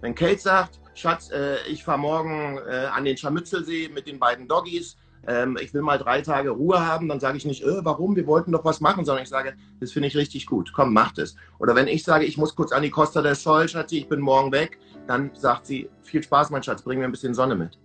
Wenn 0.00 0.14
Kate 0.14 0.38
sagt, 0.38 0.80
Schatz, 0.94 1.30
äh, 1.30 1.56
ich 1.68 1.84
fahre 1.84 1.98
morgen 1.98 2.58
äh, 2.66 2.86
an 2.86 3.04
den 3.04 3.18
Scharmützelsee 3.18 3.90
mit 3.92 4.06
den 4.06 4.18
beiden 4.18 4.48
Doggies, 4.48 4.96
ähm, 5.26 5.58
ich 5.60 5.74
will 5.74 5.82
mal 5.82 5.98
drei 5.98 6.22
Tage 6.22 6.48
Ruhe 6.48 6.86
haben, 6.86 7.06
dann 7.06 7.20
sage 7.20 7.36
ich 7.36 7.44
nicht, 7.44 7.62
äh, 7.62 7.84
warum, 7.84 8.16
wir 8.16 8.26
wollten 8.26 8.52
doch 8.52 8.64
was 8.64 8.80
machen, 8.80 9.04
sondern 9.04 9.22
ich 9.22 9.28
sage, 9.28 9.52
das 9.78 9.92
finde 9.92 10.08
ich 10.08 10.16
richtig 10.16 10.46
gut, 10.46 10.72
komm, 10.74 10.94
mach 10.94 11.12
das. 11.12 11.36
Oder 11.58 11.74
wenn 11.74 11.86
ich 11.86 12.02
sage, 12.02 12.24
ich 12.24 12.38
muss 12.38 12.54
kurz 12.54 12.72
an 12.72 12.82
die 12.82 12.90
Costa 12.90 13.20
del 13.20 13.34
Sol, 13.34 13.68
Schatzi, 13.68 13.98
ich 13.98 14.08
bin 14.08 14.20
morgen 14.20 14.52
weg, 14.52 14.78
dann 15.06 15.30
sagt 15.34 15.66
sie, 15.66 15.90
viel 16.00 16.22
Spaß, 16.22 16.48
mein 16.48 16.62
Schatz, 16.62 16.80
bring 16.80 16.98
mir 16.98 17.04
ein 17.04 17.12
bisschen 17.12 17.34
Sonne 17.34 17.56
mit. 17.56 17.78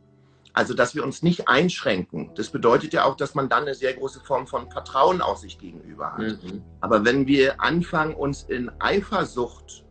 Also, 0.56 0.74
dass 0.74 0.96
wir 0.96 1.04
uns 1.04 1.22
nicht 1.22 1.50
einschränken, 1.50 2.32
das 2.36 2.50
bedeutet 2.50 2.94
ja 2.94 3.04
auch, 3.04 3.18
dass 3.18 3.36
man 3.36 3.50
dann 3.50 3.64
eine 3.64 3.76
sehr 3.76 3.94
große 3.94 4.22
Form 4.22 4.48
von 4.48 4.72
Vertrauen 4.72 5.22
aus 5.22 5.42
sich 5.42 5.60
gegenüber 5.60 6.14
hat. 6.14 6.22
Mhm. 6.22 6.64
Aber 6.80 7.04
wenn 7.04 7.28
wir 7.28 7.62
anfangen, 7.62 8.16
uns 8.16 8.44
in 8.44 8.72
Eifersucht 8.80 9.84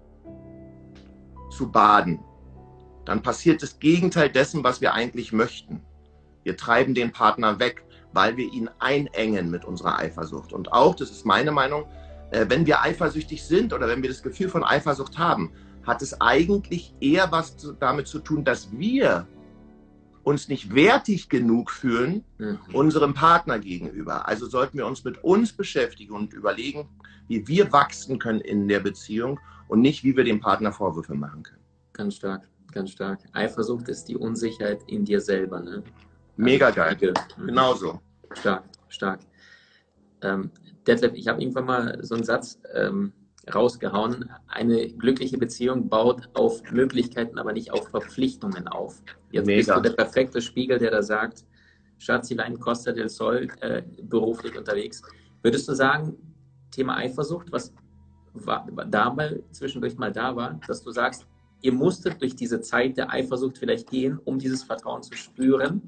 zu 1.51 1.71
baden, 1.71 2.25
dann 3.05 3.21
passiert 3.21 3.63
das 3.63 3.79
Gegenteil 3.79 4.31
dessen, 4.31 4.65
was 4.65 4.81
wir 4.81 4.95
eigentlich 4.95 5.35
möchten. 5.35 5.83
Wir 6.45 6.57
treiben 6.57 6.95
den 6.95 7.13
Partner 7.13 7.59
weg, 7.59 7.85
weil 8.15 8.39
wir 8.39 8.51
ihn 8.51 8.71
einengen 8.79 9.51
mit 9.51 9.67
unserer 9.67 9.99
Eifersucht. 9.99 10.55
Und 10.55 10.73
auch, 10.73 10.95
das 10.95 11.11
ist 11.11 11.27
meine 11.27 11.53
Meinung, 11.53 11.85
äh, 12.31 12.47
wenn 12.49 12.65
wir 12.65 12.81
eifersüchtig 12.81 13.45
sind 13.45 13.75
oder 13.75 13.87
wenn 13.87 14.01
wir 14.01 14.09
das 14.09 14.23
Gefühl 14.23 14.49
von 14.49 14.65
Eifersucht 14.65 15.19
haben, 15.19 15.53
hat 15.87 16.01
es 16.01 16.19
eigentlich 16.23 16.95
eher 17.01 17.31
was 17.31 17.55
damit 17.79 18.07
zu 18.07 18.21
tun, 18.21 18.45
dass 18.45 18.73
wir 18.73 19.27
uns 20.25 20.49
nicht 20.49 20.75
wertig 20.75 21.29
genug 21.29 21.71
fühlen 21.71 22.25
mhm. 22.39 22.59
unserem 22.73 23.15
Partner 23.15 23.59
gegenüber. 23.59 24.27
Also 24.27 24.47
sollten 24.47 24.79
wir 24.79 24.87
uns 24.87 25.05
mit 25.05 25.23
uns 25.23 25.53
beschäftigen 25.53 26.15
und 26.15 26.33
überlegen, 26.33 26.89
wie 27.29 27.47
wir 27.47 27.73
wachsen 27.73 28.19
können 28.19 28.41
in 28.41 28.67
der 28.67 28.81
Beziehung 28.81 29.39
und 29.69 29.81
nicht, 29.81 30.03
wie 30.03 30.17
wir 30.17 30.25
dem 30.25 30.41
Partner 30.41 30.73
Vorwürfe 30.73 31.15
machen 31.15 31.43
können. 31.43 31.63
Ganz 31.93 32.17
stark, 32.17 32.43
ganz 32.73 32.91
stark. 32.91 33.21
Eifersucht 33.33 33.89
ist 33.89 34.07
die 34.07 34.17
Unsicherheit 34.17 34.81
in 34.87 35.05
dir 35.05 35.21
selber. 35.21 35.61
Ne? 35.61 35.83
Mega 36.37 36.71
geil. 36.71 36.97
Mhm. 37.37 37.47
Genauso. 37.47 38.01
Stark, 38.33 38.65
stark. 38.89 39.21
Ähm, 40.23 40.51
Detlef, 40.87 41.13
ich 41.15 41.29
habe 41.29 41.41
irgendwann 41.41 41.67
mal 41.67 41.99
so 42.03 42.15
einen 42.15 42.25
Satz 42.25 42.59
ähm, 42.75 43.13
rausgehauen. 43.53 44.31
Eine 44.47 44.89
glückliche 44.89 45.39
Beziehung 45.39 45.89
baut 45.89 46.29
auf 46.35 46.63
Möglichkeiten, 46.71 47.39
aber 47.39 47.53
nicht 47.53 47.73
auf 47.73 47.89
Verpflichtungen 47.89 48.69
auf. 48.69 49.03
Jetzt 49.31 49.47
Mega. 49.47 49.59
bist 49.59 49.71
du 49.71 49.81
der 49.81 49.97
perfekte 49.97 50.41
Spiegel, 50.41 50.79
der 50.79 50.91
da 50.91 51.03
sagt, 51.03 51.45
Schatzilein 51.99 52.59
Costa 52.59 52.93
del 52.93 53.09
Sol, 53.09 53.49
äh, 53.61 53.83
beruflich 54.03 54.57
unterwegs. 54.57 55.03
Würdest 55.43 55.69
du 55.69 55.75
sagen, 55.75 56.17
Thema 56.71 56.97
Eifersucht, 56.97 57.53
was 57.53 57.73
war, 58.35 58.67
da 58.91 59.13
mal 59.13 59.43
zwischendurch 59.53 59.97
mal 59.97 60.13
da 60.13 60.35
war, 60.35 60.61
dass 60.67 60.83
du 60.83 60.91
sagst, 60.91 61.27
ihr 61.63 61.73
musstet 61.73 62.21
durch 62.21 62.35
diese 62.35 62.61
Zeit 62.61 62.97
der 62.97 63.11
Eifersucht 63.11 63.59
vielleicht 63.59 63.89
gehen, 63.91 64.19
um 64.25 64.39
dieses 64.39 64.65
Vertrauen 64.65 65.03
zu 65.03 65.15
spüren. 65.15 65.83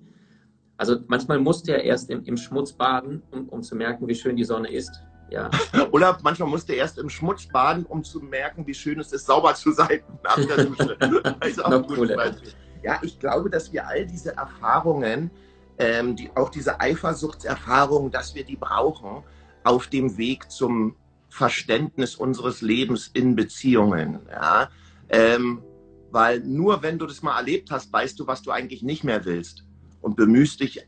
Also 0.77 0.99
manchmal 1.09 1.41
musste 1.41 1.73
er 1.73 1.85
erst 1.85 2.09
im, 2.11 2.25
im 2.25 2.37
Schmutz 2.37 2.73
baden, 2.73 3.23
um, 3.31 3.49
um 3.49 3.63
zu 3.63 3.75
merken, 3.75 4.07
wie 4.07 4.15
schön 4.15 4.37
die 4.37 4.45
Sonne 4.45 4.71
ist. 4.71 5.03
Ja. 5.31 5.51
Oder 5.91 6.19
manchmal 6.23 6.49
musste 6.49 6.73
er 6.73 6.79
erst 6.79 6.99
im 6.99 7.11
Schmutz 7.11 7.47
baden, 7.47 7.85
um 7.87 8.05
zu 8.05 8.21
merken, 8.21 8.67
wie 8.67 8.75
schön 8.75 9.01
es 9.01 9.13
ist, 9.13 9.27
sauber 9.27 9.55
zu 9.55 9.73
sein 9.73 10.03
nach 10.25 10.37
der 10.37 10.65
Dusche. 10.65 10.97
Beispiel. 12.17 12.53
Ja, 12.83 12.99
ich 13.03 13.19
glaube, 13.19 13.51
dass 13.51 13.73
wir 13.73 13.87
all 13.87 14.07
diese 14.07 14.37
Erfahrungen, 14.37 15.31
ähm, 15.79 16.17
die, 16.17 16.31
auch 16.37 16.51
diese 16.51 16.81
Eifersuchtserfahrungen, 16.81 18.11
dass 18.11 18.35
wir 18.35 18.45
die 18.45 18.57
brauchen 18.57 19.25
auf 19.65 19.89
dem 19.89 20.17
Weg 20.17 20.51
zum 20.51 20.95
Verständnis 21.29 22.15
unseres 22.15 22.63
Lebens 22.63 23.11
in 23.13 23.35
Beziehungen. 23.35 24.21
Ja? 24.31 24.71
Ähm, 25.09 25.63
weil 26.11 26.41
nur 26.41 26.83
wenn 26.83 26.99
du 26.99 27.07
das 27.07 27.23
mal 27.23 27.37
erlebt 27.37 27.71
hast, 27.71 27.93
weißt 27.93 28.19
du, 28.19 28.27
was 28.27 28.43
du 28.43 28.53
eigentlich 28.53 28.83
nicht 28.83 29.05
mehr 29.05 29.25
willst 29.25 29.65
und 30.01 30.17
bemühst 30.17 30.61
dich, 30.61 30.87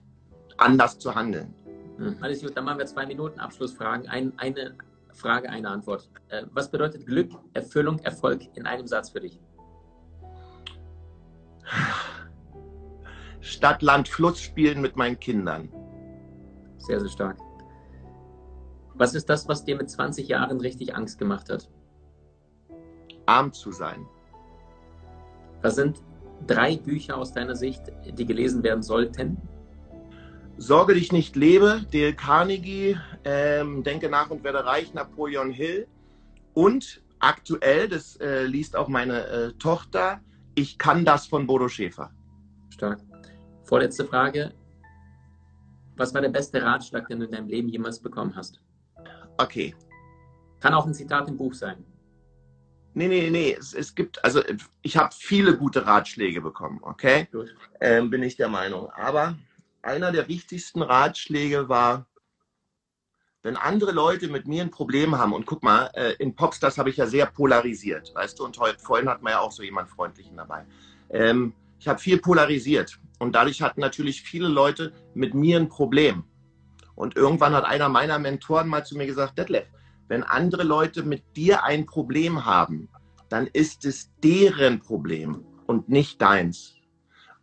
anders 0.56 0.98
zu 0.98 1.14
handeln. 1.14 1.54
Hm, 1.98 2.16
alles 2.20 2.42
gut, 2.42 2.56
dann 2.56 2.64
machen 2.64 2.78
wir 2.78 2.86
zwei 2.86 3.06
Minuten 3.06 3.40
Abschlussfragen. 3.40 4.08
Ein, 4.08 4.32
eine 4.38 4.76
Frage, 5.12 5.50
eine 5.50 5.68
Antwort. 5.68 6.08
Äh, 6.28 6.44
was 6.52 6.70
bedeutet 6.70 7.06
Glück, 7.06 7.32
Erfüllung, 7.52 7.98
Erfolg 7.98 8.42
in 8.54 8.66
einem 8.66 8.86
Satz 8.86 9.10
für 9.10 9.20
dich? 9.20 9.40
Stadt, 13.40 13.82
Land, 13.82 14.08
Fluss 14.08 14.40
spielen 14.40 14.80
mit 14.80 14.96
meinen 14.96 15.18
Kindern. 15.18 15.68
Sehr, 16.78 17.00
sehr 17.00 17.10
stark. 17.10 17.38
Was 18.94 19.14
ist 19.14 19.28
das, 19.28 19.48
was 19.48 19.64
dir 19.64 19.76
mit 19.76 19.90
20 19.90 20.28
Jahren 20.28 20.60
richtig 20.60 20.94
Angst 20.94 21.18
gemacht 21.18 21.50
hat? 21.50 21.68
Arm 23.26 23.52
zu 23.52 23.72
sein. 23.72 24.06
Was 25.62 25.74
sind 25.74 26.02
drei 26.46 26.76
Bücher 26.76 27.16
aus 27.16 27.32
deiner 27.32 27.56
Sicht, 27.56 27.82
die 28.06 28.26
gelesen 28.26 28.62
werden 28.62 28.82
sollten? 28.82 29.36
Sorge 30.60 30.94
dich 30.94 31.12
nicht 31.12 31.36
lebe, 31.36 31.86
Dale 31.92 32.14
Carnegie, 32.14 32.98
ähm, 33.24 33.84
Denke 33.84 34.08
nach 34.08 34.28
und 34.30 34.42
werde 34.42 34.64
reich, 34.64 34.92
Napoleon 34.92 35.50
Hill. 35.52 35.86
Und 36.52 37.00
aktuell, 37.20 37.88
das 37.88 38.16
äh, 38.16 38.44
liest 38.44 38.74
auch 38.74 38.88
meine 38.88 39.26
äh, 39.26 39.52
Tochter, 39.52 40.20
Ich 40.56 40.76
kann 40.76 41.04
das 41.04 41.28
von 41.28 41.46
Bodo 41.46 41.68
Schäfer. 41.68 42.10
Stark. 42.70 42.98
Vorletzte 43.62 44.04
Frage. 44.04 44.52
Was 45.96 46.12
war 46.12 46.20
der 46.20 46.30
beste 46.30 46.60
Ratschlag, 46.60 47.06
den 47.06 47.20
du 47.20 47.26
in 47.26 47.30
deinem 47.30 47.46
Leben 47.46 47.68
jemals 47.68 48.00
bekommen 48.00 48.34
hast? 48.34 48.60
Okay. 49.36 49.76
Kann 50.58 50.74
auch 50.74 50.86
ein 50.86 50.94
Zitat 50.94 51.28
im 51.28 51.36
Buch 51.36 51.54
sein. 51.54 51.84
Nee, 52.94 53.06
nee, 53.06 53.30
nee. 53.30 53.56
Es, 53.56 53.74
es 53.74 53.94
gibt, 53.94 54.24
also 54.24 54.42
ich 54.82 54.96
habe 54.96 55.14
viele 55.16 55.56
gute 55.56 55.86
Ratschläge 55.86 56.40
bekommen, 56.40 56.80
okay? 56.82 57.28
Ähm, 57.80 58.10
bin 58.10 58.24
ich 58.24 58.36
der 58.36 58.48
Meinung. 58.48 58.90
Aber 58.90 59.36
einer 59.82 60.12
der 60.12 60.28
wichtigsten 60.28 60.82
Ratschläge 60.82 61.68
war, 61.68 62.06
wenn 63.42 63.56
andere 63.56 63.92
Leute 63.92 64.28
mit 64.28 64.46
mir 64.46 64.62
ein 64.62 64.70
Problem 64.70 65.16
haben, 65.16 65.32
und 65.32 65.46
guck 65.46 65.62
mal, 65.62 65.90
äh, 65.94 66.14
in 66.18 66.34
Popstars 66.34 66.76
habe 66.76 66.90
ich 66.90 66.96
ja 66.96 67.06
sehr 67.06 67.26
polarisiert, 67.26 68.12
weißt 68.14 68.38
du, 68.38 68.44
und 68.44 68.58
heute, 68.58 68.78
vorhin 68.78 69.08
hatten 69.08 69.24
wir 69.24 69.30
ja 69.30 69.40
auch 69.40 69.52
so 69.52 69.62
jemand 69.62 69.88
Freundlichen 69.88 70.36
dabei. 70.36 70.66
Ähm, 71.10 71.54
ich 71.78 71.86
habe 71.86 72.00
viel 72.00 72.18
polarisiert 72.18 72.98
und 73.20 73.34
dadurch 73.34 73.62
hatten 73.62 73.80
natürlich 73.80 74.22
viele 74.22 74.48
Leute 74.48 74.92
mit 75.14 75.34
mir 75.34 75.58
ein 75.58 75.68
Problem. 75.68 76.24
Und 76.96 77.16
irgendwann 77.16 77.54
hat 77.54 77.64
einer 77.64 77.88
meiner 77.88 78.18
Mentoren 78.18 78.68
mal 78.68 78.84
zu 78.84 78.96
mir 78.96 79.06
gesagt, 79.06 79.38
Detlef, 79.38 79.68
wenn 80.08 80.24
andere 80.24 80.64
Leute 80.64 81.04
mit 81.04 81.22
dir 81.36 81.62
ein 81.62 81.86
Problem 81.86 82.44
haben, 82.44 82.88
dann 83.28 83.46
ist 83.46 83.84
es 83.84 84.10
deren 84.22 84.80
Problem 84.80 85.44
und 85.66 85.88
nicht 85.88 86.20
deins. 86.20 86.77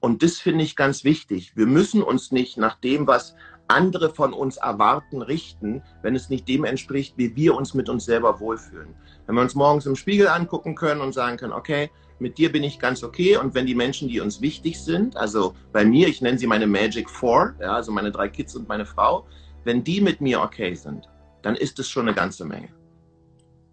Und 0.06 0.22
das 0.22 0.38
finde 0.38 0.64
ich 0.64 0.76
ganz 0.76 1.04
wichtig. 1.04 1.54
Wir 1.56 1.66
müssen 1.66 2.04
uns 2.04 2.32
nicht 2.32 2.58
nach 2.58 2.76
dem, 2.76 3.08
was 3.08 3.34
andere 3.68 4.14
von 4.14 4.34
uns 4.34 4.58
erwarten, 4.58 5.24
richten, 5.24 5.82
wenn 6.04 6.16
es 6.16 6.30
nicht 6.30 6.48
dem 6.48 6.64
entspricht, 6.64 7.18
wie 7.18 7.36
wir 7.36 7.56
uns 7.56 7.74
mit 7.74 7.90
uns 7.90 8.06
selber 8.06 8.40
wohlfühlen. 8.40 8.94
Wenn 9.26 9.34
wir 9.34 9.42
uns 9.42 9.56
morgens 9.56 9.88
im 9.88 9.96
Spiegel 9.96 10.28
angucken 10.28 10.76
können 10.76 11.02
und 11.02 11.16
sagen 11.16 11.38
können, 11.38 11.54
okay, 11.54 11.90
mit 12.20 12.38
dir 12.38 12.52
bin 12.52 12.62
ich 12.62 12.78
ganz 12.78 13.04
okay. 13.04 13.38
Und 13.38 13.56
wenn 13.56 13.66
die 13.66 13.74
Menschen, 13.74 14.08
die 14.08 14.20
uns 14.20 14.42
wichtig 14.42 14.80
sind, 14.80 15.18
also 15.18 15.56
bei 15.74 15.84
mir, 15.84 16.08
ich 16.08 16.22
nenne 16.22 16.38
sie 16.38 16.46
meine 16.46 16.68
Magic 16.68 17.10
Four, 17.10 17.56
ja, 17.60 17.74
also 17.74 17.92
meine 17.92 18.12
drei 18.12 18.28
Kids 18.28 18.56
und 18.56 18.68
meine 18.68 18.86
Frau, 18.86 19.26
wenn 19.64 19.84
die 19.84 20.02
mit 20.02 20.22
mir 20.22 20.40
okay 20.40 20.76
sind, 20.76 21.10
dann 21.42 21.56
ist 21.56 21.80
es 21.80 21.90
schon 21.90 22.08
eine 22.08 22.16
ganze 22.16 22.46
Menge. 22.46 22.70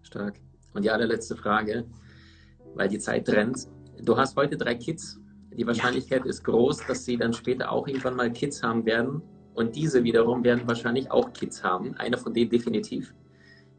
Stark. 0.01 0.41
Und 0.73 0.83
die 0.83 0.91
allerletzte 0.91 1.37
Frage, 1.37 1.85
weil 2.75 2.89
die 2.89 2.99
Zeit 2.99 3.29
rennt. 3.29 3.69
Du 4.01 4.17
hast 4.17 4.35
heute 4.35 4.57
drei 4.57 4.77
Kids. 4.77 5.19
Die 5.57 5.67
Wahrscheinlichkeit 5.67 6.25
ja. 6.25 6.31
ist 6.31 6.45
groß, 6.45 6.87
dass 6.87 7.05
sie 7.05 7.17
dann 7.17 7.33
später 7.33 7.71
auch 7.71 7.87
irgendwann 7.87 8.17
mal 8.17 8.31
Kids 8.33 8.63
haben 8.63 8.85
werden. 8.87 9.23
Und 9.55 9.77
diese 9.77 10.03
wiederum 10.03 10.45
werden 10.45 10.67
wahrscheinlich 10.67 11.11
auch 11.11 11.33
Kids 11.33 11.63
haben. 11.63 11.95
Einer 11.97 12.17
von 12.17 12.33
denen 12.33 12.51
definitiv. 12.51 13.15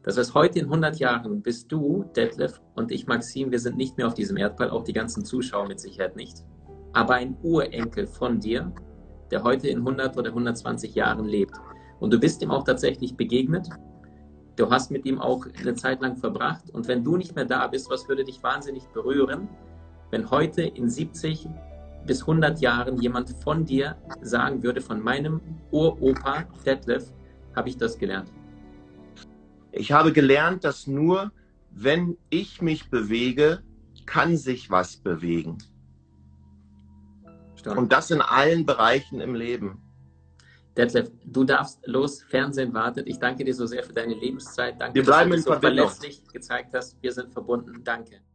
Das 0.04 0.18
heißt, 0.18 0.34
heute 0.34 0.58
in 0.60 0.66
100 0.66 0.98
Jahren 0.98 1.42
bist 1.42 1.72
du, 1.72 2.04
Detlef, 2.14 2.60
und 2.74 2.92
ich, 2.92 3.06
Maxim, 3.06 3.50
wir 3.50 3.58
sind 3.58 3.76
nicht 3.76 3.96
mehr 3.96 4.06
auf 4.06 4.14
diesem 4.14 4.36
Erdball, 4.36 4.70
auch 4.70 4.84
die 4.84 4.92
ganzen 4.92 5.24
Zuschauer 5.24 5.66
mit 5.66 5.80
Sicherheit 5.80 6.14
nicht. 6.14 6.44
Aber 6.92 7.14
ein 7.14 7.36
Urenkel 7.42 8.06
von 8.06 8.38
dir, 8.38 8.70
der 9.30 9.42
heute 9.42 9.68
in 9.68 9.78
100 9.78 10.16
oder 10.16 10.28
120 10.28 10.94
Jahren 10.94 11.24
lebt. 11.24 11.56
Und 12.00 12.12
du 12.12 12.20
bist 12.20 12.42
ihm 12.42 12.50
auch 12.50 12.64
tatsächlich 12.64 13.16
begegnet. 13.16 13.68
Du 14.56 14.70
hast 14.70 14.90
mit 14.90 15.06
ihm 15.06 15.18
auch 15.18 15.46
eine 15.58 15.74
Zeit 15.74 16.02
lang 16.02 16.16
verbracht. 16.16 16.70
Und 16.70 16.86
wenn 16.86 17.02
du 17.02 17.16
nicht 17.16 17.34
mehr 17.34 17.46
da 17.46 17.66
bist, 17.66 17.90
was 17.90 18.08
würde 18.08 18.24
dich 18.24 18.42
wahnsinnig 18.42 18.86
berühren, 18.88 19.48
wenn 20.14 20.30
heute 20.30 20.62
in 20.62 20.88
70 20.88 21.48
bis 22.06 22.20
100 22.20 22.60
Jahren 22.60 22.98
jemand 23.02 23.30
von 23.42 23.64
dir 23.64 23.96
sagen 24.22 24.62
würde, 24.62 24.80
von 24.80 25.00
meinem 25.00 25.40
Uropa 25.72 26.44
Detlef 26.64 27.12
habe 27.56 27.68
ich 27.68 27.76
das 27.76 27.98
gelernt. 27.98 28.30
Ich 29.72 29.90
habe 29.90 30.12
gelernt, 30.12 30.62
dass 30.62 30.86
nur 30.86 31.32
wenn 31.72 32.16
ich 32.30 32.62
mich 32.62 32.90
bewege, 32.90 33.64
kann 34.06 34.36
sich 34.36 34.70
was 34.70 34.98
bewegen. 34.98 35.58
Stark. 37.56 37.76
Und 37.76 37.90
das 37.90 38.12
in 38.12 38.20
allen 38.20 38.64
Bereichen 38.64 39.20
im 39.20 39.34
Leben. 39.34 39.82
Detlef, 40.76 41.10
du 41.24 41.42
darfst 41.42 41.84
los, 41.86 42.22
Fernsehen 42.22 42.72
wartet. 42.72 43.08
Ich 43.08 43.18
danke 43.18 43.42
dir 43.42 43.54
so 43.54 43.66
sehr 43.66 43.82
für 43.82 43.92
deine 43.92 44.14
Lebenszeit. 44.14 44.80
Danke, 44.80 44.94
Wir 44.94 45.02
bleiben 45.02 45.32
dass 45.32 45.42
du 45.42 45.50
in 45.50 45.56
so 45.56 45.60
verlässlich 45.60 46.22
gezeigt 46.32 46.72
hast. 46.72 47.02
Wir 47.02 47.10
sind 47.10 47.32
verbunden. 47.32 47.82
Danke. 47.82 48.20